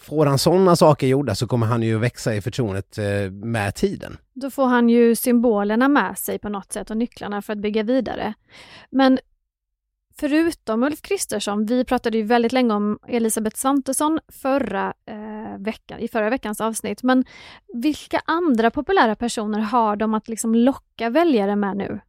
Får 0.00 0.26
han 0.26 0.38
sådana 0.38 0.76
saker 0.76 1.06
gjorda 1.06 1.34
så 1.34 1.46
kommer 1.46 1.66
han 1.66 1.82
ju 1.82 1.98
växa 1.98 2.34
i 2.34 2.40
förtroendet 2.40 2.98
eh, 2.98 3.30
med 3.30 3.74
tiden. 3.74 4.16
Då 4.34 4.50
får 4.50 4.66
han 4.66 4.88
ju 4.88 5.14
symbolerna 5.14 5.88
med 5.88 6.18
sig 6.18 6.38
på 6.38 6.48
något 6.48 6.72
sätt 6.72 6.90
och 6.90 6.96
nycklarna 6.96 7.42
för 7.42 7.52
att 7.52 7.58
bygga 7.58 7.82
vidare. 7.82 8.34
Men 8.90 9.18
förutom 10.18 10.82
Ulf 10.82 11.02
Kristersson, 11.02 11.66
vi 11.66 11.84
pratade 11.84 12.18
ju 12.18 12.24
väldigt 12.24 12.52
länge 12.52 12.74
om 12.74 12.98
Elisabeth 13.08 13.56
Svantesson 13.56 14.20
förra 14.28 14.94
eh, 15.06 15.58
veckan, 15.58 15.98
i 15.98 16.08
förra 16.08 16.30
veckans 16.30 16.60
avsnitt, 16.60 17.02
men 17.02 17.24
vilka 17.74 18.20
andra 18.24 18.70
populära 18.70 19.14
personer 19.14 19.60
har 19.60 19.96
de 19.96 20.14
att 20.14 20.28
liksom 20.28 20.54
locka 20.54 21.10
väljare 21.10 21.56
med 21.56 21.76
nu? 21.76 22.00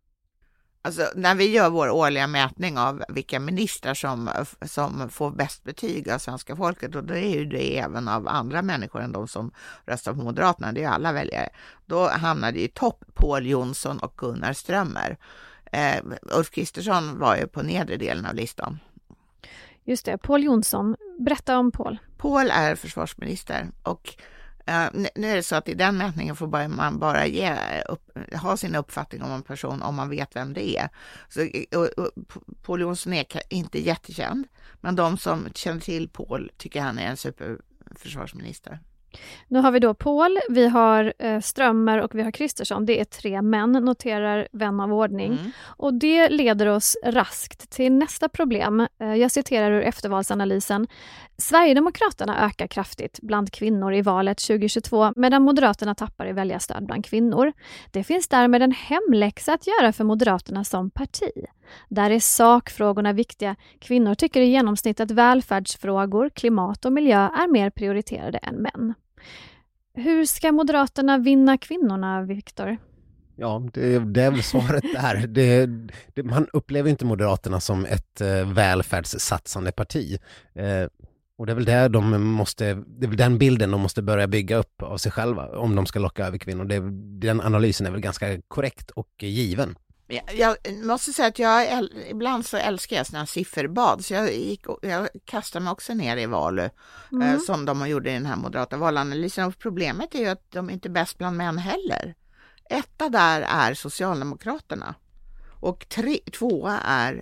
Alltså, 0.81 1.09
när 1.15 1.35
vi 1.35 1.51
gör 1.51 1.69
vår 1.69 1.89
årliga 1.89 2.27
mätning 2.27 2.77
av 2.77 3.03
vilka 3.09 3.39
ministrar 3.39 3.93
som, 3.93 4.29
som 4.61 5.09
får 5.09 5.31
bäst 5.31 5.63
betyg 5.63 6.09
av 6.09 6.17
svenska 6.17 6.55
folket, 6.55 6.95
och 6.95 7.03
då 7.03 7.13
är 7.13 7.35
ju 7.35 7.45
det 7.45 7.79
även 7.79 8.07
av 8.07 8.27
andra 8.27 8.61
människor 8.61 9.01
än 9.01 9.11
de 9.11 9.27
som 9.27 9.51
röstar 9.85 10.13
på 10.13 10.23
Moderaterna, 10.23 10.71
det 10.71 10.83
är 10.83 10.89
alla 10.89 11.11
väljare, 11.11 11.49
då 11.85 12.07
hamnar 12.07 12.51
det 12.51 12.63
i 12.63 12.67
topp 12.67 13.03
Paul 13.13 13.47
Jonsson 13.47 13.99
och 13.99 14.13
Gunnar 14.17 14.53
Strömmer. 14.53 15.17
Eh, 15.71 16.03
Ulf 16.21 16.49
Kristersson 16.49 17.19
var 17.19 17.35
ju 17.35 17.47
på 17.47 17.61
nedre 17.61 17.97
delen 17.97 18.25
av 18.25 18.35
listan. 18.35 18.79
Just 19.83 20.05
det, 20.05 20.17
Paul 20.17 20.43
Jonsson. 20.43 20.95
Berätta 21.19 21.57
om 21.57 21.71
Paul. 21.71 21.97
Paul 22.17 22.49
är 22.53 22.75
försvarsminister 22.75 23.67
och 23.83 24.15
Eh, 24.69 24.89
nu 25.15 25.27
är 25.27 25.35
det 25.35 25.43
så 25.43 25.55
att 25.55 25.69
i 25.69 25.73
den 25.73 25.97
mätningen 25.97 26.35
får 26.35 26.67
man 26.67 26.99
bara 26.99 27.27
ge 27.27 27.55
upp, 27.89 28.17
ha 28.33 28.57
sin 28.57 28.75
uppfattning 28.75 29.21
om 29.23 29.31
en 29.31 29.41
person 29.41 29.81
om 29.81 29.95
man 29.95 30.09
vet 30.09 30.35
vem 30.35 30.53
det 30.53 30.77
är. 30.77 30.89
Så, 31.29 31.47
och, 31.77 31.85
och, 31.85 32.11
Paul 32.63 32.81
Jonsson 32.81 33.13
är 33.13 33.25
inte 33.49 33.79
jättekänd, 33.85 34.47
men 34.81 34.95
de 34.95 35.17
som 35.17 35.47
känner 35.55 35.81
till 35.81 36.09
Paul 36.09 36.51
tycker 36.57 36.81
han 36.81 36.99
är 36.99 37.07
en 37.07 37.17
superförsvarsminister. 37.17 38.79
Nu 39.47 39.59
har 39.59 39.71
vi 39.71 39.79
då 39.79 39.93
Paul, 39.93 40.39
vi 40.49 40.67
har 40.67 41.13
eh, 41.19 41.39
Strömmer 41.39 42.01
och 42.01 42.15
vi 42.15 42.21
har 42.21 42.31
Kristersson. 42.31 42.85
Det 42.85 42.99
är 42.99 43.05
tre 43.05 43.41
män, 43.41 43.71
noterar 43.71 44.47
vän 44.51 44.79
av 44.79 44.93
ordning. 44.93 45.31
Mm. 45.31 45.51
Och 45.65 45.93
det 45.93 46.29
leder 46.29 46.65
oss 46.65 46.97
raskt 47.03 47.69
till 47.69 47.91
nästa 47.91 48.29
problem. 48.29 48.87
Eh, 48.99 49.15
jag 49.15 49.31
citerar 49.31 49.71
ur 49.71 49.81
eftervalsanalysen. 49.81 50.87
Sverigedemokraterna 51.37 52.45
ökar 52.45 52.67
kraftigt 52.67 53.19
bland 53.21 53.51
kvinnor 53.51 53.93
i 53.93 54.01
valet 54.01 54.37
2022 54.37 55.13
medan 55.15 55.41
Moderaterna 55.41 55.95
tappar 55.95 56.27
i 56.27 56.31
väljarstöd 56.31 56.85
bland 56.85 57.05
kvinnor. 57.05 57.53
Det 57.91 58.03
finns 58.03 58.27
därmed 58.27 58.61
en 58.61 58.71
hemläxa 58.71 59.53
att 59.53 59.67
göra 59.67 59.93
för 59.93 60.03
Moderaterna 60.03 60.63
som 60.63 60.89
parti. 60.89 61.45
Där 61.89 62.09
är 62.09 62.19
sakfrågorna 62.19 63.13
viktiga. 63.13 63.55
Kvinnor 63.79 64.15
tycker 64.15 64.41
i 64.41 64.45
genomsnitt 64.45 64.99
att 64.99 65.11
välfärdsfrågor, 65.11 66.29
klimat 66.29 66.85
och 66.85 66.93
miljö 66.93 67.17
är 67.17 67.51
mer 67.51 67.69
prioriterade 67.69 68.37
än 68.37 68.55
män. 68.55 68.93
Hur 69.93 70.25
ska 70.25 70.51
Moderaterna 70.51 71.17
vinna 71.17 71.57
kvinnorna, 71.57 72.21
Viktor? 72.21 72.77
Ja, 73.35 73.63
det, 73.73 73.99
det, 73.99 74.21
är 74.21 74.31
väl 74.31 74.43
svaret 74.43 74.83
där. 74.93 75.27
Det, 75.27 75.65
det, 76.13 76.23
man 76.23 76.47
upplever 76.53 76.89
inte 76.89 77.05
Moderaterna 77.05 77.59
som 77.59 77.85
ett 77.85 78.21
eh, 78.21 78.53
välfärdssatsande 78.53 79.71
parti. 79.71 80.19
Eh, 80.55 80.87
och 81.37 81.45
det 81.45 81.51
är 81.51 81.55
väl 81.55 81.65
där 81.65 81.89
de 81.89 82.23
måste, 82.23 82.73
det 82.73 83.05
är 83.05 83.07
väl 83.07 83.17
den 83.17 83.37
bilden 83.37 83.71
de 83.71 83.81
måste 83.81 84.01
börja 84.01 84.27
bygga 84.27 84.57
upp 84.57 84.81
av 84.81 84.97
sig 84.97 85.11
själva 85.11 85.47
om 85.57 85.75
de 85.75 85.85
ska 85.85 85.99
locka 85.99 86.27
över 86.27 86.37
kvinnor. 86.37 86.65
Det, 86.65 86.79
den 87.27 87.41
analysen 87.41 87.87
är 87.87 87.91
väl 87.91 88.01
ganska 88.01 88.41
korrekt 88.47 88.91
och 88.91 89.23
given. 89.23 89.75
Jag 90.33 90.57
måste 90.83 91.13
säga 91.13 91.27
att 91.27 91.39
jag 91.39 91.87
ibland 92.09 92.45
så 92.45 92.57
älskar 92.57 92.95
jag 92.95 93.07
sådana 93.07 93.25
sifferbad, 93.25 94.05
så 94.05 94.13
jag, 94.13 94.33
gick, 94.33 94.65
jag 94.81 95.09
kastade 95.25 95.65
mig 95.65 95.71
också 95.71 95.93
ner 95.93 96.17
i 96.17 96.25
Valu, 96.25 96.63
eh, 96.63 96.69
mm. 97.11 97.35
eh, 97.35 97.39
som 97.39 97.65
de 97.65 97.89
gjorde 97.89 98.11
i 98.11 98.13
den 98.13 98.25
här 98.25 98.35
moderata 98.35 98.77
valanalysen. 98.77 99.47
Och 99.47 99.57
problemet 99.59 100.15
är 100.15 100.19
ju 100.19 100.27
att 100.27 100.51
de 100.51 100.69
är 100.69 100.73
inte 100.73 100.89
bäst 100.89 101.17
bland 101.17 101.37
män 101.37 101.57
heller. 101.57 102.15
Etta 102.69 103.09
där 103.09 103.41
är 103.41 103.73
Socialdemokraterna 103.73 104.95
och 105.59 105.89
tre, 105.89 106.19
tvåa 106.37 106.79
är, 106.79 107.21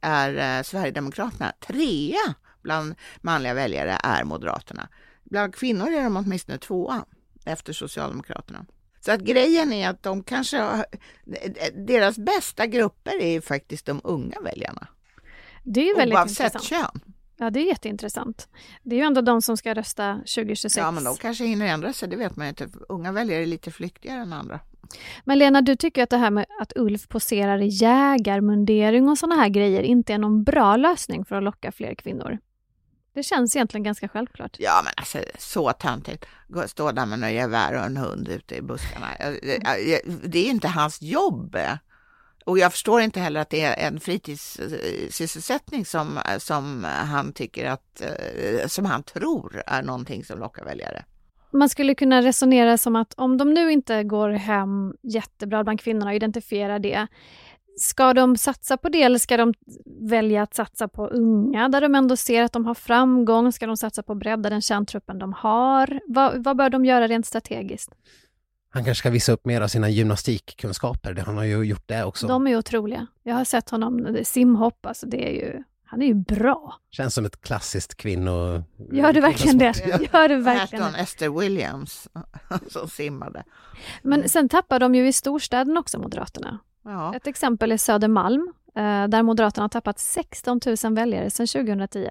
är 0.00 0.58
eh, 0.58 0.62
Sverigedemokraterna. 0.62 1.52
Trea 1.66 2.34
bland 2.62 2.94
manliga 3.20 3.54
väljare 3.54 3.98
är 4.02 4.24
Moderaterna. 4.24 4.88
Bland 5.24 5.54
kvinnor 5.54 5.88
är 5.88 6.04
de 6.04 6.16
åtminstone 6.16 6.58
tvåa 6.58 7.04
efter 7.44 7.72
Socialdemokraterna. 7.72 8.66
Så 9.04 9.12
att 9.12 9.20
grejen 9.20 9.72
är 9.72 9.88
att 9.88 10.02
de 10.02 10.22
kanske 10.22 10.58
har, 10.58 10.86
deras 11.86 12.18
bästa 12.18 12.66
grupper 12.66 13.22
är 13.22 13.40
faktiskt 13.40 13.86
de 13.86 14.00
unga 14.04 14.40
väljarna. 14.40 14.86
Det 15.62 15.90
är 15.90 15.96
väldigt 15.96 16.18
Oavsett 16.18 16.54
intressant. 16.54 16.64
kön. 16.64 17.14
Ja, 17.36 17.50
det 17.50 17.60
är 17.60 17.64
jätteintressant. 17.64 18.48
Det 18.82 18.96
är 18.96 19.00
ju 19.00 19.06
ändå 19.06 19.20
de 19.20 19.42
som 19.42 19.56
ska 19.56 19.74
rösta 19.74 20.14
2026. 20.14 20.76
Ja, 20.76 20.90
men 20.90 21.04
de 21.04 21.16
kanske 21.16 21.44
hinner 21.44 21.66
ändra 21.66 21.92
sig, 21.92 22.08
det 22.08 22.16
vet 22.16 22.36
man 22.36 22.46
inte. 22.46 22.68
Unga 22.88 23.12
väljare 23.12 23.42
är 23.42 23.46
lite 23.46 23.70
flyktigare 23.70 24.20
än 24.20 24.32
andra. 24.32 24.60
Men 25.24 25.38
Lena, 25.38 25.60
du 25.62 25.76
tycker 25.76 26.02
att 26.02 26.10
det 26.10 26.16
här 26.16 26.30
med 26.30 26.46
att 26.60 26.72
Ulf 26.76 27.08
poserar 27.08 27.62
i 27.62 27.68
jägarmundering 27.68 29.08
och 29.08 29.18
sådana 29.18 29.42
här 29.42 29.48
grejer 29.48 29.82
inte 29.82 30.14
är 30.14 30.18
någon 30.18 30.44
bra 30.44 30.76
lösning 30.76 31.24
för 31.24 31.36
att 31.36 31.42
locka 31.42 31.72
fler 31.72 31.94
kvinnor? 31.94 32.38
Det 33.14 33.22
känns 33.22 33.56
egentligen 33.56 33.84
ganska 33.84 34.08
självklart. 34.08 34.56
Ja, 34.58 34.80
men 34.84 34.92
alltså 34.96 35.18
så 35.38 35.72
töntigt. 35.72 36.24
Stå 36.66 36.92
där 36.92 37.06
med 37.06 37.18
några 37.18 37.32
gevär 37.32 37.74
och 37.74 37.84
en 37.84 37.96
hund 37.96 38.28
ute 38.28 38.56
i 38.56 38.62
buskarna. 38.62 39.06
Det 40.22 40.38
är 40.38 40.50
inte 40.50 40.68
hans 40.68 41.02
jobb. 41.02 41.56
Och 42.44 42.58
jag 42.58 42.72
förstår 42.72 43.00
inte 43.00 43.20
heller 43.20 43.40
att 43.40 43.50
det 43.50 43.60
är 43.60 43.88
en 43.88 44.00
fritidssysselsättning 44.00 45.84
som, 45.84 46.18
som 46.38 46.84
han 46.84 47.32
tycker 47.32 47.70
att, 47.70 48.00
eh, 48.00 48.66
som 48.66 48.84
han 48.84 49.02
tror 49.02 49.62
är 49.66 49.82
någonting 49.82 50.24
som 50.24 50.38
lockar 50.38 50.64
väljare. 50.64 51.04
Man 51.50 51.68
skulle 51.68 51.94
kunna 51.94 52.22
resonera 52.22 52.78
som 52.78 52.96
att 52.96 53.14
om 53.16 53.38
de 53.38 53.54
nu 53.54 53.72
inte 53.72 54.04
går 54.04 54.30
hem 54.30 54.94
jättebra 55.02 55.64
bland 55.64 55.80
kvinnorna 55.80 56.10
och 56.10 56.16
identifierar 56.16 56.78
det, 56.78 57.06
Ska 57.76 58.14
de 58.14 58.36
satsa 58.36 58.76
på 58.76 58.88
det 58.88 59.02
eller 59.02 59.18
ska 59.18 59.36
de 59.36 59.54
välja 60.00 60.42
att 60.42 60.54
satsa 60.54 60.88
på 60.88 61.06
unga 61.06 61.68
där 61.68 61.80
de 61.80 61.94
ändå 61.94 62.16
ser 62.16 62.42
att 62.42 62.52
de 62.52 62.66
har 62.66 62.74
framgång? 62.74 63.52
Ska 63.52 63.66
de 63.66 63.76
satsa 63.76 64.02
på 64.02 64.12
att 64.12 64.18
bredda 64.18 64.50
den 64.50 64.60
kärntruppen 64.62 65.18
de 65.18 65.32
har? 65.32 66.00
Vad, 66.06 66.44
vad 66.44 66.56
bör 66.56 66.70
de 66.70 66.84
göra 66.84 67.08
rent 67.08 67.26
strategiskt? 67.26 67.90
Han 68.70 68.84
kanske 68.84 68.98
ska 68.98 69.10
visa 69.10 69.32
upp 69.32 69.44
mer 69.44 69.60
av 69.60 69.68
sina 69.68 69.88
gymnastikkunskaper. 69.88 71.22
Han 71.26 71.36
har 71.36 71.44
ju 71.44 71.62
gjort 71.62 71.88
det 71.88 72.04
också. 72.04 72.26
De 72.26 72.46
är 72.46 72.56
otroliga. 72.56 73.06
Jag 73.22 73.34
har 73.34 73.44
sett 73.44 73.70
honom 73.70 74.18
simhopp, 74.24 74.86
alltså 74.86 75.06
det 75.06 75.28
är 75.28 75.32
ju, 75.32 75.62
han 75.84 76.02
är 76.02 76.06
ju 76.06 76.14
bra. 76.14 76.80
Känns 76.90 77.14
som 77.14 77.24
ett 77.24 77.40
klassiskt 77.40 77.94
kvinno... 77.94 78.64
Gör 78.92 79.12
det 79.12 79.20
verkligen 79.20 79.58
det? 79.58 79.74
Gör 80.12 80.28
det 80.28 80.36
verkligen 80.36 80.92
det? 80.92 80.98
Esther 80.98 81.40
Williams 81.40 82.08
som 82.70 82.88
simmade. 82.88 83.44
Men 84.02 84.28
sen 84.28 84.48
tappar 84.48 84.80
de 84.80 84.94
ju 84.94 85.08
i 85.08 85.12
storstäderna 85.12 85.80
också, 85.80 85.98
Moderaterna. 85.98 86.58
Ja. 86.84 87.14
Ett 87.16 87.26
exempel 87.26 87.72
är 87.72 87.76
Södermalm. 87.76 88.52
eh, 88.76 89.08
där 89.08 89.22
Moderaterna 89.22 89.64
har 89.64 89.68
tappat 89.68 89.98
16 89.98 90.60
000 90.84 90.94
väljare 90.94 91.30
sedan 91.30 91.46
2010. 91.46 92.10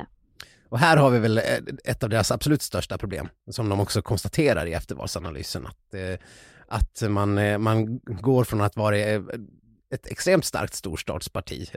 Och 0.70 0.80
här 0.80 0.98
har 0.98 1.10
vi 1.10 1.20
väl 1.20 1.38
eh, 1.38 1.44
ett 1.84 2.04
av 2.04 2.10
deras 2.10 2.32
absolut 2.32 2.62
största 2.62 2.98
problem, 2.98 3.30
som 3.52 3.70
de 3.70 3.80
också 3.80 4.02
konstaterar 4.02 4.66
i 4.66 4.74
eftervalsanalysen, 4.74 5.68
att, 5.68 5.94
eh, 5.94 6.20
att 6.68 7.04
man, 7.10 7.62
man 7.62 8.00
går 8.00 8.44
från 8.44 8.62
att 8.62 8.76
vara 8.76 8.98
ett 8.98 10.08
extremt 10.08 10.46
starkt 10.46 10.74
storstadsparti, 10.74 11.70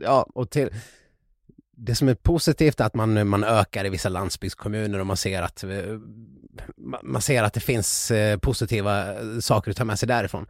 ja, 0.00 0.26
och 0.34 0.50
till, 0.50 0.68
det 1.82 1.94
som 1.94 2.08
är 2.08 2.14
positivt 2.14 2.80
är 2.80 2.84
att 2.84 2.94
man, 2.94 3.28
man 3.28 3.44
ökar 3.44 3.86
i 3.86 3.88
vissa 3.88 4.08
landsbygdskommuner 4.08 4.98
och 4.98 5.06
man 5.06 5.16
ser 5.16 5.42
att, 5.42 5.64
eh, 5.64 5.70
man 7.02 7.22
ser 7.22 7.42
att 7.42 7.54
det 7.54 7.60
finns 7.60 8.10
eh, 8.10 8.38
positiva 8.38 9.12
eh, 9.12 9.38
saker 9.40 9.70
att 9.70 9.76
ta 9.76 9.84
med 9.84 9.98
sig 9.98 10.08
därifrån. 10.08 10.46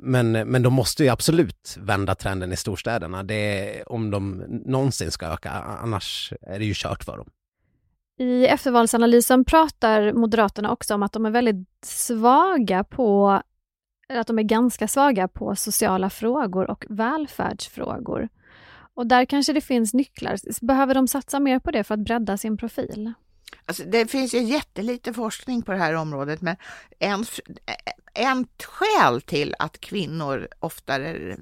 Men, 0.00 0.32
men 0.32 0.62
de 0.62 0.72
måste 0.72 1.04
ju 1.04 1.08
absolut 1.08 1.76
vända 1.78 2.14
trenden 2.14 2.52
i 2.52 2.56
storstäderna, 2.56 3.22
det, 3.22 3.82
om 3.86 4.10
de 4.10 4.44
någonsin 4.48 5.10
ska 5.10 5.26
öka, 5.26 5.50
annars 5.50 6.32
är 6.42 6.58
det 6.58 6.64
ju 6.64 6.74
kört 6.74 7.04
för 7.04 7.16
dem. 7.16 7.30
I 8.18 8.46
eftervalsanalysen 8.46 9.44
pratar 9.44 10.12
Moderaterna 10.12 10.72
också 10.72 10.94
om 10.94 11.02
att 11.02 11.12
de 11.12 11.26
är 11.26 11.30
väldigt 11.30 11.68
svaga 11.84 12.84
på, 12.84 13.42
att 14.08 14.26
de 14.26 14.38
är 14.38 14.42
ganska 14.42 14.88
svaga 14.88 15.28
på 15.28 15.56
sociala 15.56 16.10
frågor 16.10 16.70
och 16.70 16.84
välfärdsfrågor. 16.88 18.28
Och 18.98 19.06
där 19.06 19.24
kanske 19.24 19.52
det 19.52 19.60
finns 19.60 19.94
nycklar. 19.94 20.64
Behöver 20.66 20.94
de 20.94 21.08
satsa 21.08 21.40
mer 21.40 21.58
på 21.58 21.70
det 21.70 21.84
för 21.84 21.94
att 21.94 22.00
bredda 22.00 22.36
sin 22.36 22.56
profil? 22.56 23.12
Alltså, 23.66 23.84
det 23.84 24.10
finns 24.10 24.34
ju 24.34 24.42
jättelite 24.42 25.12
forskning 25.12 25.62
på 25.62 25.72
det 25.72 25.78
här 25.78 25.94
området, 25.94 26.40
men 26.40 26.56
en, 26.98 27.24
en 28.14 28.46
skäl 28.64 29.20
till 29.20 29.54
att 29.58 29.80
kvinnor 29.80 30.48
oftare 30.60 31.36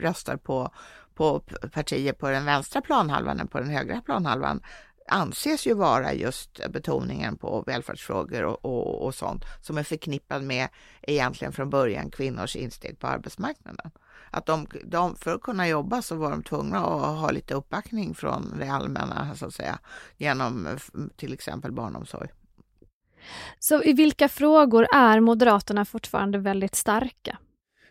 röstar 0.00 0.36
på, 0.36 0.70
på 1.14 1.40
partier 1.72 2.12
på 2.12 2.28
den 2.28 2.44
vänstra 2.44 2.80
planhalvan 2.80 3.40
än 3.40 3.48
på 3.48 3.60
den 3.60 3.70
högra 3.70 4.00
planhalvan 4.00 4.62
anses 5.08 5.66
ju 5.66 5.74
vara 5.74 6.14
just 6.14 6.60
betoningen 6.70 7.36
på 7.36 7.64
välfärdsfrågor 7.66 8.42
och, 8.44 8.64
och, 8.64 9.06
och 9.06 9.14
sånt 9.14 9.44
som 9.60 9.78
är 9.78 9.82
förknippad 9.82 10.42
med 10.42 10.68
egentligen 11.02 11.52
från 11.52 11.70
början 11.70 12.10
kvinnors 12.10 12.56
insteg 12.56 12.98
på 12.98 13.06
arbetsmarknaden 13.06 13.90
att 14.32 14.46
de, 14.46 14.66
de, 14.84 15.16
för 15.16 15.34
att 15.34 15.40
kunna 15.40 15.68
jobba 15.68 16.02
så 16.02 16.16
var 16.16 16.30
de 16.30 16.42
tvungna 16.42 16.78
att 16.78 17.18
ha 17.18 17.30
lite 17.30 17.54
uppbackning 17.54 18.14
från 18.14 18.54
det 18.58 18.68
allmänna 18.68 19.34
så 19.34 19.46
att 19.46 19.54
säga 19.54 19.78
genom 20.16 20.68
till 21.16 21.32
exempel 21.32 21.72
barnomsorg. 21.72 22.28
Så 23.58 23.82
i 23.82 23.92
vilka 23.92 24.28
frågor 24.28 24.86
är 24.94 25.20
Moderaterna 25.20 25.84
fortfarande 25.84 26.38
väldigt 26.38 26.74
starka? 26.74 27.38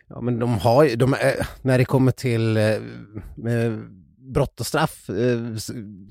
Ja, 0.06 0.20
men 0.20 0.38
de 0.38 0.58
har 0.58 0.84
ju, 0.84 0.96
de 0.96 1.14
är, 1.14 1.48
när 1.62 1.78
det 1.78 1.84
kommer 1.84 2.12
till 2.12 2.56
eh, 2.56 2.62
brott 4.22 4.60
och 4.60 4.66
straff, 4.66 5.10
eh, 5.10 5.38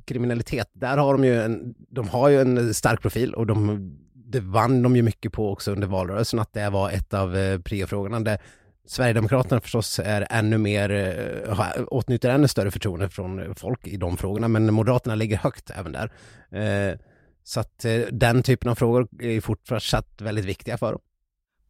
kriminalitet, 0.06 0.70
där 0.74 0.98
har 0.98 1.14
de 1.14 1.26
ju 1.26 1.42
en, 1.42 1.76
de 1.90 2.10
har 2.10 2.30
ju 2.30 2.42
en 2.42 2.74
stark 2.74 3.02
profil 3.02 3.34
och 3.34 3.48
de, 3.48 3.92
det 4.14 4.40
vann 4.40 4.82
de 4.84 4.96
ju 4.96 5.02
mycket 5.02 5.34
på 5.34 5.52
också 5.52 5.72
under 5.72 5.88
valrörelsen, 5.88 6.40
att 6.40 6.54
det 6.54 6.70
var 6.70 6.90
ett 6.90 7.14
av 7.14 7.38
eh, 7.38 7.60
priofrågorna. 7.60 8.20
Där 8.20 8.40
Sverigedemokraterna 8.88 9.62
förstås 9.62 10.00
är 10.00 10.28
ännu 10.30 10.58
mer, 10.58 10.92
eh, 10.92 11.84
åtnjuter 11.88 12.30
ännu 12.30 12.48
större 12.48 12.72
förtroende 12.72 13.10
från 13.10 13.56
folk 13.56 13.88
i 13.88 13.98
de 13.98 14.18
frågorna, 14.18 14.48
men 14.48 14.74
Moderaterna 14.74 15.16
ligger 15.16 15.38
högt 15.38 15.70
även 15.70 15.92
där. 15.92 16.12
Eh, 16.52 16.98
så 17.44 17.60
att 17.60 17.86
eh, 17.86 18.02
den 18.12 18.44
typen 18.44 18.70
av 18.70 18.76
frågor 18.76 19.08
är 19.22 19.42
fortsatt 19.42 20.22
väldigt 20.22 20.46
viktiga 20.46 20.78
för 20.78 20.92
dem. 20.92 21.02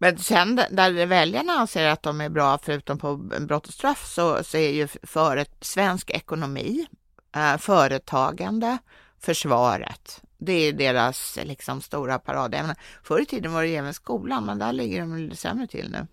Men 0.01 0.17
sen 0.17 0.55
där 0.55 1.05
väljarna 1.05 1.53
anser 1.53 1.87
att 1.87 2.03
de 2.03 2.21
är 2.21 2.29
bra, 2.29 2.57
förutom 2.63 2.97
på 2.97 3.17
brott 3.17 3.67
och 3.67 3.73
straff, 3.73 4.05
så, 4.07 4.43
så 4.43 4.57
är 4.57 4.69
ju 4.69 4.87
för 4.87 5.37
ett, 5.37 5.57
svensk 5.61 6.09
ekonomi, 6.09 6.85
eh, 7.35 7.57
företagande, 7.57 8.77
försvaret. 9.19 10.21
Det 10.37 10.53
är 10.53 10.73
deras 10.73 11.39
liksom, 11.43 11.81
stora 11.81 12.19
parad. 12.19 12.55
Förr 13.03 13.21
i 13.21 13.25
tiden 13.25 13.53
var 13.53 13.63
det 13.63 13.75
även 13.75 13.93
skolan, 13.93 14.45
men 14.45 14.59
där 14.59 14.73
ligger 14.73 14.99
de 14.99 15.17
lite 15.17 15.35
sämre 15.35 15.67
till 15.67 15.91
nu. 15.91 16.07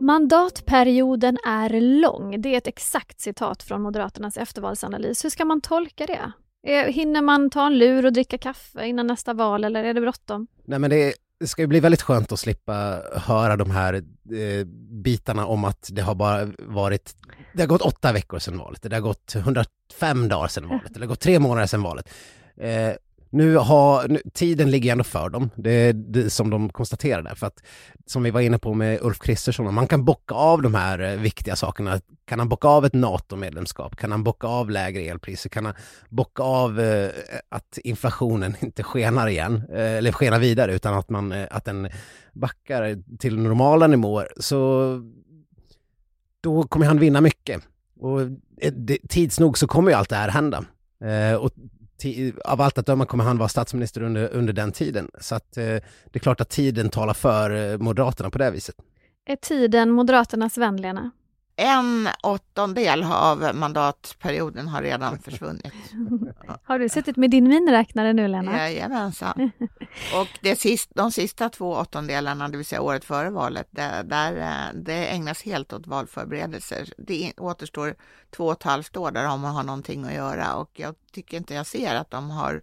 Mandatperioden 0.00 1.38
är 1.46 1.80
lång. 1.80 2.40
Det 2.40 2.54
är 2.54 2.58
ett 2.58 2.66
exakt 2.66 3.20
citat 3.20 3.62
från 3.62 3.82
Moderaternas 3.82 4.36
eftervalsanalys. 4.36 5.24
Hur 5.24 5.30
ska 5.30 5.44
man 5.44 5.60
tolka 5.60 6.06
det? 6.06 6.32
Hinner 6.66 7.22
man 7.22 7.50
ta 7.50 7.66
en 7.66 7.78
lur 7.78 8.06
och 8.06 8.12
dricka 8.12 8.38
kaffe 8.38 8.86
innan 8.86 9.06
nästa 9.06 9.34
val 9.34 9.64
eller 9.64 9.84
är 9.84 9.94
det 9.94 10.00
bråttom? 10.00 10.46
Nej 10.64 10.78
men 10.78 10.90
det, 10.90 11.14
det 11.40 11.46
ska 11.46 11.62
ju 11.62 11.68
bli 11.68 11.80
väldigt 11.80 12.02
skönt 12.02 12.32
att 12.32 12.38
slippa 12.38 13.02
höra 13.12 13.56
de 13.56 13.70
här 13.70 13.94
eh, 13.94 14.64
bitarna 15.04 15.46
om 15.46 15.64
att 15.64 15.88
det 15.92 16.02
har 16.02 16.14
bara 16.14 16.48
varit, 16.58 17.16
det 17.54 17.62
har 17.62 17.68
gått 17.68 17.82
åtta 17.82 18.12
veckor 18.12 18.38
sedan 18.38 18.58
valet, 18.58 18.82
det 18.82 18.96
har 18.96 19.00
gått 19.00 19.34
105 19.34 20.28
dagar 20.28 20.48
sedan 20.48 20.68
valet, 20.68 20.82
det 20.94 21.00
har 21.00 21.06
gått 21.06 21.20
tre 21.20 21.38
månader 21.38 21.66
sedan 21.66 21.82
valet. 21.82 22.10
Eh, 22.56 22.92
nu 23.30 23.56
har, 23.56 24.08
nu, 24.08 24.20
tiden 24.32 24.70
ligger 24.70 24.92
ändå 24.92 25.04
för 25.04 25.28
dem, 25.28 25.50
det 25.56 25.70
är 25.70 25.92
det 25.92 26.30
som 26.30 26.50
de 26.50 26.68
konstaterar 26.68 27.22
där. 27.22 27.34
För 27.34 27.46
att, 27.46 27.62
som 28.06 28.22
vi 28.22 28.30
var 28.30 28.40
inne 28.40 28.58
på 28.58 28.74
med 28.74 28.98
Ulf 29.02 29.18
Kristersson, 29.18 29.74
man 29.74 29.86
kan 29.86 30.04
bocka 30.04 30.34
av 30.34 30.62
de 30.62 30.74
här 30.74 30.98
eh, 30.98 31.20
viktiga 31.20 31.56
sakerna. 31.56 32.00
Kan 32.24 32.38
han 32.38 32.48
bocka 32.48 32.68
av 32.68 32.84
ett 32.84 32.92
NATO-medlemskap? 32.94 33.96
Kan 33.96 34.10
han 34.10 34.24
bocka 34.24 34.46
av 34.46 34.70
lägre 34.70 35.02
elpriser? 35.02 35.50
Kan 35.50 35.64
han 35.64 35.74
bocka 36.08 36.42
av 36.42 36.80
eh, 36.80 37.10
att 37.48 37.78
inflationen 37.84 38.56
inte 38.60 38.82
skenar 38.82 39.28
igen, 39.28 39.62
eh, 39.72 39.92
eller 39.92 40.12
skenar 40.12 40.38
vidare, 40.38 40.74
utan 40.74 40.94
att, 40.94 41.10
man, 41.10 41.32
eh, 41.32 41.46
att 41.50 41.64
den 41.64 41.88
backar 42.32 43.02
till 43.18 43.38
normala 43.38 43.86
nivåer? 43.86 44.28
Så 44.36 44.88
då 46.40 46.62
kommer 46.62 46.86
han 46.86 46.98
vinna 46.98 47.20
mycket. 47.20 47.62
Och 48.00 48.20
eh, 48.20 48.72
det, 48.72 48.98
tids 49.08 49.40
nog 49.40 49.58
så 49.58 49.66
kommer 49.66 49.90
ju 49.90 49.96
allt 49.96 50.08
det 50.08 50.16
här 50.16 50.28
hända. 50.28 50.64
Eh, 51.04 51.34
och 51.34 51.50
av 52.44 52.60
allt 52.60 52.78
att 52.78 52.86
döma 52.86 53.06
kommer 53.06 53.24
han 53.24 53.38
vara 53.38 53.48
statsminister 53.48 54.02
under, 54.02 54.28
under 54.28 54.52
den 54.52 54.72
tiden. 54.72 55.10
Så 55.20 55.34
att, 55.34 55.56
eh, 55.56 55.64
det 55.64 55.82
är 56.12 56.18
klart 56.18 56.40
att 56.40 56.50
tiden 56.50 56.90
talar 56.90 57.14
för 57.14 57.72
eh, 57.72 57.78
Moderaterna 57.78 58.30
på 58.30 58.38
det 58.38 58.50
viset. 58.50 58.74
Är 59.26 59.36
tiden 59.36 59.90
Moderaternas 59.90 60.58
vän, 60.58 60.76
Lena? 60.76 61.10
En 61.60 62.08
åttondel 62.22 63.02
av 63.02 63.50
mandatperioden 63.54 64.68
har 64.68 64.82
redan 64.82 65.18
försvunnit. 65.18 65.72
har 66.64 66.78
du 66.78 66.88
suttit 66.88 67.16
med 67.16 67.30
din 67.30 67.48
miniräknare 67.48 68.12
nu, 68.12 68.28
Lena? 68.28 68.58
Jajamensan. 68.58 69.50
Och 70.14 70.28
det 70.40 70.56
sist, 70.56 70.90
de 70.94 71.10
sista 71.10 71.48
två 71.48 71.72
åttondelarna, 71.72 72.48
det 72.48 72.56
vill 72.56 72.66
säga 72.66 72.80
året 72.80 73.04
före 73.04 73.30
valet, 73.30 73.68
där, 73.70 74.02
där 74.02 74.36
eh, 74.36 74.80
det 74.80 75.06
ägnas 75.06 75.42
helt 75.42 75.72
åt 75.72 75.86
valförberedelser. 75.86 76.88
Det 76.98 77.32
återstår 77.36 77.96
två 78.30 78.46
och 78.46 78.52
ett 78.52 78.62
halvt 78.62 78.96
år 78.96 79.10
där 79.10 79.24
de 79.24 79.44
har 79.44 79.62
någonting 79.62 80.04
att 80.04 80.14
göra 80.14 80.54
och 80.54 80.70
jag 80.72 80.94
tycker 81.12 81.36
inte 81.36 81.54
jag 81.54 81.66
ser 81.66 81.94
att 81.94 82.10
de 82.10 82.30
har 82.30 82.62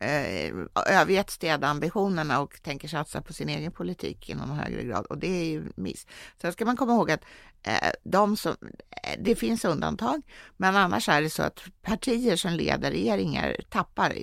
eh, 0.00 0.54
övergett 0.86 1.30
städambitionerna 1.30 2.40
och 2.40 2.62
tänker 2.62 2.88
satsa 2.88 3.22
på 3.22 3.32
sin 3.32 3.48
egen 3.48 3.72
politik 3.72 4.30
i 4.30 4.34
någon 4.34 4.50
högre 4.50 4.82
grad. 4.82 5.06
Och 5.06 5.18
det 5.18 5.26
är 5.26 5.44
ju 5.44 5.72
miss. 5.76 6.06
Sen 6.40 6.52
ska 6.52 6.64
man 6.64 6.76
komma 6.76 6.92
ihåg 6.92 7.10
att 7.10 7.24
Eh, 7.64 7.90
de 8.02 8.36
som, 8.36 8.56
eh, 9.02 9.18
det 9.18 9.34
finns 9.34 9.64
undantag, 9.64 10.22
men 10.56 10.76
annars 10.76 11.08
är 11.08 11.22
det 11.22 11.30
så 11.30 11.42
att 11.42 11.60
partier 11.82 12.36
som 12.36 12.52
leder 12.52 12.90
regeringar 12.90 13.56
tappar 13.68 14.14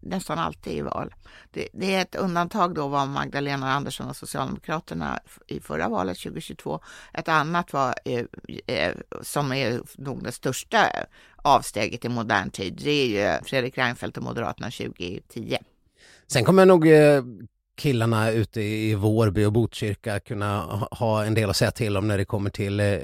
nästan 0.00 0.38
alltid 0.38 0.72
i 0.72 0.80
val. 0.80 1.14
Det, 1.50 1.68
det, 1.72 1.94
är 1.94 2.02
ett 2.02 2.14
undantag 2.14 2.74
då 2.74 2.88
var 2.88 3.06
Magdalena 3.06 3.72
Andersson 3.72 4.08
och 4.08 4.16
Socialdemokraterna 4.16 5.20
i 5.46 5.60
förra 5.60 5.88
valet 5.88 6.18
2022. 6.18 6.80
Ett 7.14 7.28
annat 7.28 7.72
var, 7.72 7.94
eh, 8.04 8.24
eh, 8.66 8.94
som 9.22 9.52
är 9.52 9.80
nog 9.96 10.24
det 10.24 10.32
största 10.32 10.90
avsteget 11.36 12.04
i 12.04 12.08
modern 12.08 12.50
tid, 12.50 12.80
det 12.84 12.90
är 12.90 13.06
ju 13.06 13.44
Fredrik 13.44 13.78
Reinfeldt 13.78 14.16
och 14.16 14.22
Moderaterna 14.22 14.70
2010. 14.70 15.58
Sen 16.26 16.44
kommer 16.44 16.62
jag 16.62 16.68
nog 16.68 16.86
killarna 17.76 18.30
ute 18.30 18.60
i 18.62 18.94
Vårby 18.94 19.44
och 19.44 19.52
Botkyrka 19.52 20.20
kunna 20.20 20.60
ha 20.90 21.24
en 21.24 21.34
del 21.34 21.50
att 21.50 21.56
säga 21.56 21.70
till 21.70 21.96
om 21.96 22.08
när 22.08 22.18
det 22.18 22.24
kommer 22.24 22.50
till 22.50 22.80
eh, 22.80 22.96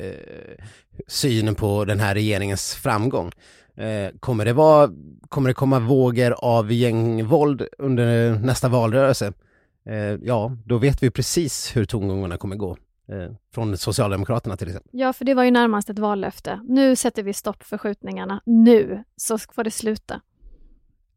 synen 1.07 1.55
på 1.55 1.85
den 1.85 2.01
här 2.01 2.15
regeringens 2.15 2.75
framgång. 2.75 3.33
Eh, 3.77 4.11
kommer, 4.21 4.45
det 4.45 4.53
vara, 4.53 4.91
kommer 5.29 5.49
det 5.49 5.55
komma 5.55 5.79
vågor 5.79 6.35
av 6.39 6.73
gängvåld 6.73 7.67
under 7.79 8.39
nästa 8.39 8.69
valrörelse? 8.69 9.33
Eh, 9.87 9.97
ja, 10.23 10.53
då 10.65 10.79
vet 10.79 11.03
vi 11.03 11.11
precis 11.11 11.77
hur 11.77 11.85
tongångarna 11.85 12.37
kommer 12.37 12.57
gå. 12.57 12.77
Eh, 13.09 13.33
från 13.55 13.79
Socialdemokraterna 13.79 14.57
till 14.57 14.69
exempel. 14.69 14.91
Ja, 14.93 15.13
för 15.13 15.25
det 15.25 15.35
var 15.35 15.45
ju 15.45 15.51
närmast 15.51 15.91
ett 15.91 15.99
vallöfte. 15.99 16.61
Nu 16.69 16.97
sätter 16.97 17.23
vi 17.23 17.33
stopp 17.33 17.63
för 17.63 17.79
skjutningarna. 17.79 18.41
Nu, 18.47 19.05
så 19.17 19.39
får 19.39 19.65
det 19.65 19.71
sluta. 19.71 20.21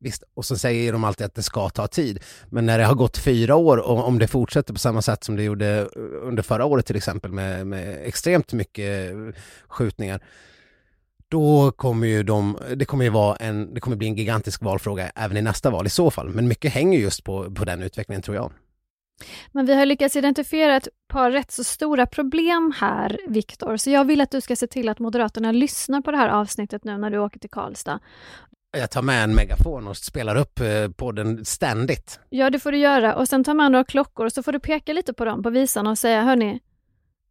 Visst, 0.04 0.24
och 0.34 0.46
så 0.46 0.58
säger 0.58 0.94
de 0.94 1.04
alltid 1.04 1.26
att 1.26 1.36
det 1.36 1.44
ska 1.44 1.70
ta 1.70 1.88
tid. 1.88 2.20
Men 2.50 2.66
när 2.66 2.78
det 2.78 2.86
har 2.86 2.96
gått 2.96 3.18
fyra 3.18 3.56
år 3.56 3.78
och 3.78 4.08
om 4.08 4.20
det 4.20 4.28
fortsätter 4.28 4.74
på 4.74 4.80
samma 4.80 5.02
sätt 5.02 5.24
som 5.24 5.36
det 5.36 5.43
gjorde 5.43 5.80
eh, 5.80 5.88
under 6.22 6.43
förra 6.43 6.66
året 6.66 6.86
till 6.86 6.95
exempel 6.95 7.32
med, 7.32 7.68
med 7.68 7.99
extremt 8.04 8.54
mycket 8.54 9.12
eh, 9.12 9.18
skjutningar, 9.68 10.22
då 11.30 11.72
kommer 11.72 12.08
ju 12.08 12.24
de, 12.24 12.58
det 12.76 12.86
kommer 12.86 13.04
ju 13.04 13.10
vara 13.10 13.36
en, 13.36 13.74
det 13.74 13.80
kommer 13.80 13.97
bli 13.97 14.08
en 14.08 14.16
gigantisk 14.16 14.62
valfråga 14.62 15.12
även 15.16 15.38
i 15.38 15.41
nästa 15.41 15.70
val 15.70 15.88
i 15.88 15.89
så 15.89 16.12
fall. 16.12 16.30
Men 16.30 16.47
mycket 16.47 16.74
hänger 16.74 16.99
just 16.99 17.24
på, 17.24 17.56
på 17.56 17.66
den 17.66 17.84
utvecklingen 17.84 18.22
tror 18.22 18.36
jag. 18.36 18.52
Men 19.52 19.66
vi 19.66 19.74
har 19.76 19.86
lyckats 19.86 20.16
identifiera 20.16 20.76
ett 20.76 20.88
par 21.08 21.32
rätt 21.32 21.52
så 21.52 21.64
stora 21.64 22.06
problem 22.06 22.74
här, 22.78 23.20
Viktor, 23.28 23.78
så 23.78 23.89
jag 23.89 24.06
vill 24.06 24.22
att 24.22 24.32
du 24.32 24.41
ska 24.41 24.56
se 24.56 24.68
till 24.68 24.89
att 24.89 24.99
Moderaterna 24.99 25.52
lyssnar 25.52 26.02
på 26.02 26.12
det 26.12 26.18
här 26.18 26.30
avsnittet 26.30 26.84
nu 26.84 26.97
när 26.97 27.10
du 27.10 27.20
åker 27.20 27.39
till 27.39 27.49
Karlstad. 27.49 27.99
Jag 28.78 28.91
tar 28.91 29.01
med 29.01 29.24
en 29.24 29.36
megafon 29.36 29.88
och 29.88 29.97
spelar 29.97 30.36
upp 30.36 30.59
eh, 30.59 30.91
podden 30.95 31.45
ständigt. 31.45 32.19
Ja, 32.30 32.49
det 32.49 32.59
får 32.59 32.72
du 32.72 32.78
göra. 32.78 33.15
Och 33.15 33.28
sen 33.28 33.43
ta 33.43 33.53
med 33.53 33.72
några 33.72 33.84
klockor 33.84 34.26
och 34.26 34.32
så 34.34 34.43
får 34.43 34.51
du 34.51 34.59
peka 34.59 34.93
lite 34.93 35.13
på 35.13 35.26
dem, 35.26 35.43
på 35.43 35.49
visarna 35.49 35.89
och 35.89 35.97
säga, 35.97 36.22
hörni, 36.22 36.59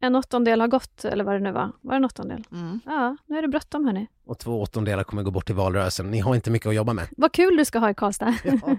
en 0.02 0.16
åttondel 0.16 0.60
har 0.60 0.68
gått, 0.68 1.04
eller 1.04 1.24
vad 1.24 1.34
det 1.34 1.40
nu 1.40 1.52
var. 1.52 1.72
Var 1.80 1.92
det 1.92 1.96
en 1.96 2.04
åttondel? 2.04 2.44
Mm. 2.52 2.80
Ja, 2.86 3.16
nu 3.26 3.38
är 3.38 3.42
det 3.42 3.48
bråttom 3.48 3.84
hörni. 3.84 4.06
Och 4.26 4.38
två 4.38 4.60
åttondelar 4.60 5.04
kommer 5.04 5.22
gå 5.22 5.30
bort 5.30 5.50
i 5.50 5.52
valrörelsen. 5.52 6.10
Ni 6.10 6.18
har 6.18 6.34
inte 6.34 6.50
mycket 6.50 6.68
att 6.68 6.74
jobba 6.74 6.92
med. 6.92 7.08
Vad 7.16 7.32
kul 7.32 7.56
du 7.56 7.64
ska 7.64 7.78
ha 7.78 7.90
i 7.90 7.94
Karlstad. 7.94 8.34
Ja. 8.44 8.58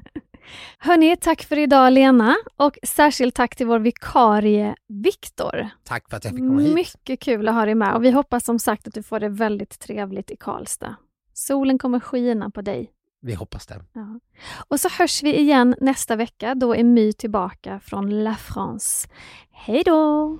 Hörni, 0.78 1.18
tack 1.18 1.44
för 1.44 1.58
idag 1.58 1.94
Lena 1.94 2.36
och 2.56 2.78
särskilt 2.84 3.36
tack 3.36 3.56
till 3.56 3.68
vår 3.68 3.80
vikarie 3.80 4.76
Viktor. 4.88 5.70
Tack 5.84 6.10
för 6.10 6.18
att 6.18 6.26
jag 6.26 6.34
fick 6.34 6.40
komma 6.42 6.62
hit. 6.62 6.74
Mycket 6.74 7.20
kul 7.20 7.48
att 7.48 7.56
ha 7.56 7.66
dig 7.66 7.76
med 7.76 7.96
och 7.96 8.04
vi 8.04 8.12
hoppas 8.12 8.46
som 8.46 8.60
sagt 8.60 8.88
att 8.88 8.94
du 8.94 9.04
får 9.04 9.20
det 9.20 9.30
väldigt 9.30 9.80
trevligt 9.80 10.32
i 10.32 10.36
Karlstad. 10.36 10.96
Solen 11.42 11.78
kommer 11.78 12.00
skina 12.00 12.50
på 12.50 12.62
dig. 12.62 12.92
Vi 13.22 13.34
hoppas 13.34 13.68
det. 13.68 13.82
Ja. 13.94 14.20
Och 14.68 14.80
så 14.80 14.90
hörs 14.90 15.24
vi 15.24 15.40
igen 15.40 15.76
nästa 15.82 16.16
vecka. 16.16 16.56
Då 16.56 16.76
är 16.76 16.84
My 16.84 17.14
tillbaka 17.14 17.80
från 17.80 18.24
La 18.24 18.36
France. 18.36 19.08
Hej 19.52 19.84
då! 19.86 20.38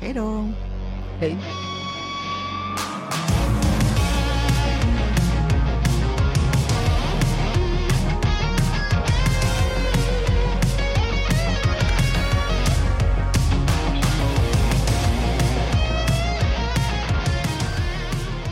Hej 0.00 0.14
då! 0.14 0.44
Hej. 1.20 1.36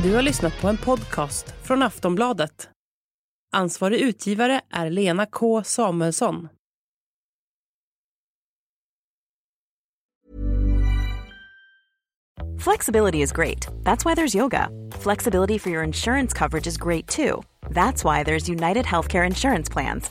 Du 0.02 0.14
har 0.14 0.22
lyssnat 0.22 0.60
på 0.60 0.68
en 0.68 0.76
podcast 0.76 1.54
från 1.62 1.82
Aftonbladet. 1.82 2.68
Ansvarig 3.52 4.00
utgivare 4.00 4.60
är 4.70 4.90
Lena 4.90 5.26
K 5.26 5.64
Samuelsson. 5.64 6.48
Flexibility 12.64 13.22
is 13.22 13.32
great. 13.32 13.68
That's 13.82 14.04
why 14.04 14.14
there's 14.14 14.36
yoga. 14.36 14.68
Flexibility 15.00 15.58
for 15.58 15.72
your 15.72 15.84
insurance 15.84 16.38
coverage 16.38 16.66
is 16.66 16.76
great 16.76 17.08
too. 17.08 17.42
That's 17.70 18.04
why 18.04 18.24
there's 18.24 18.48
United 18.48 18.84
Healthcare 18.84 19.26
Insurance 19.26 19.72
Plans. 19.72 20.10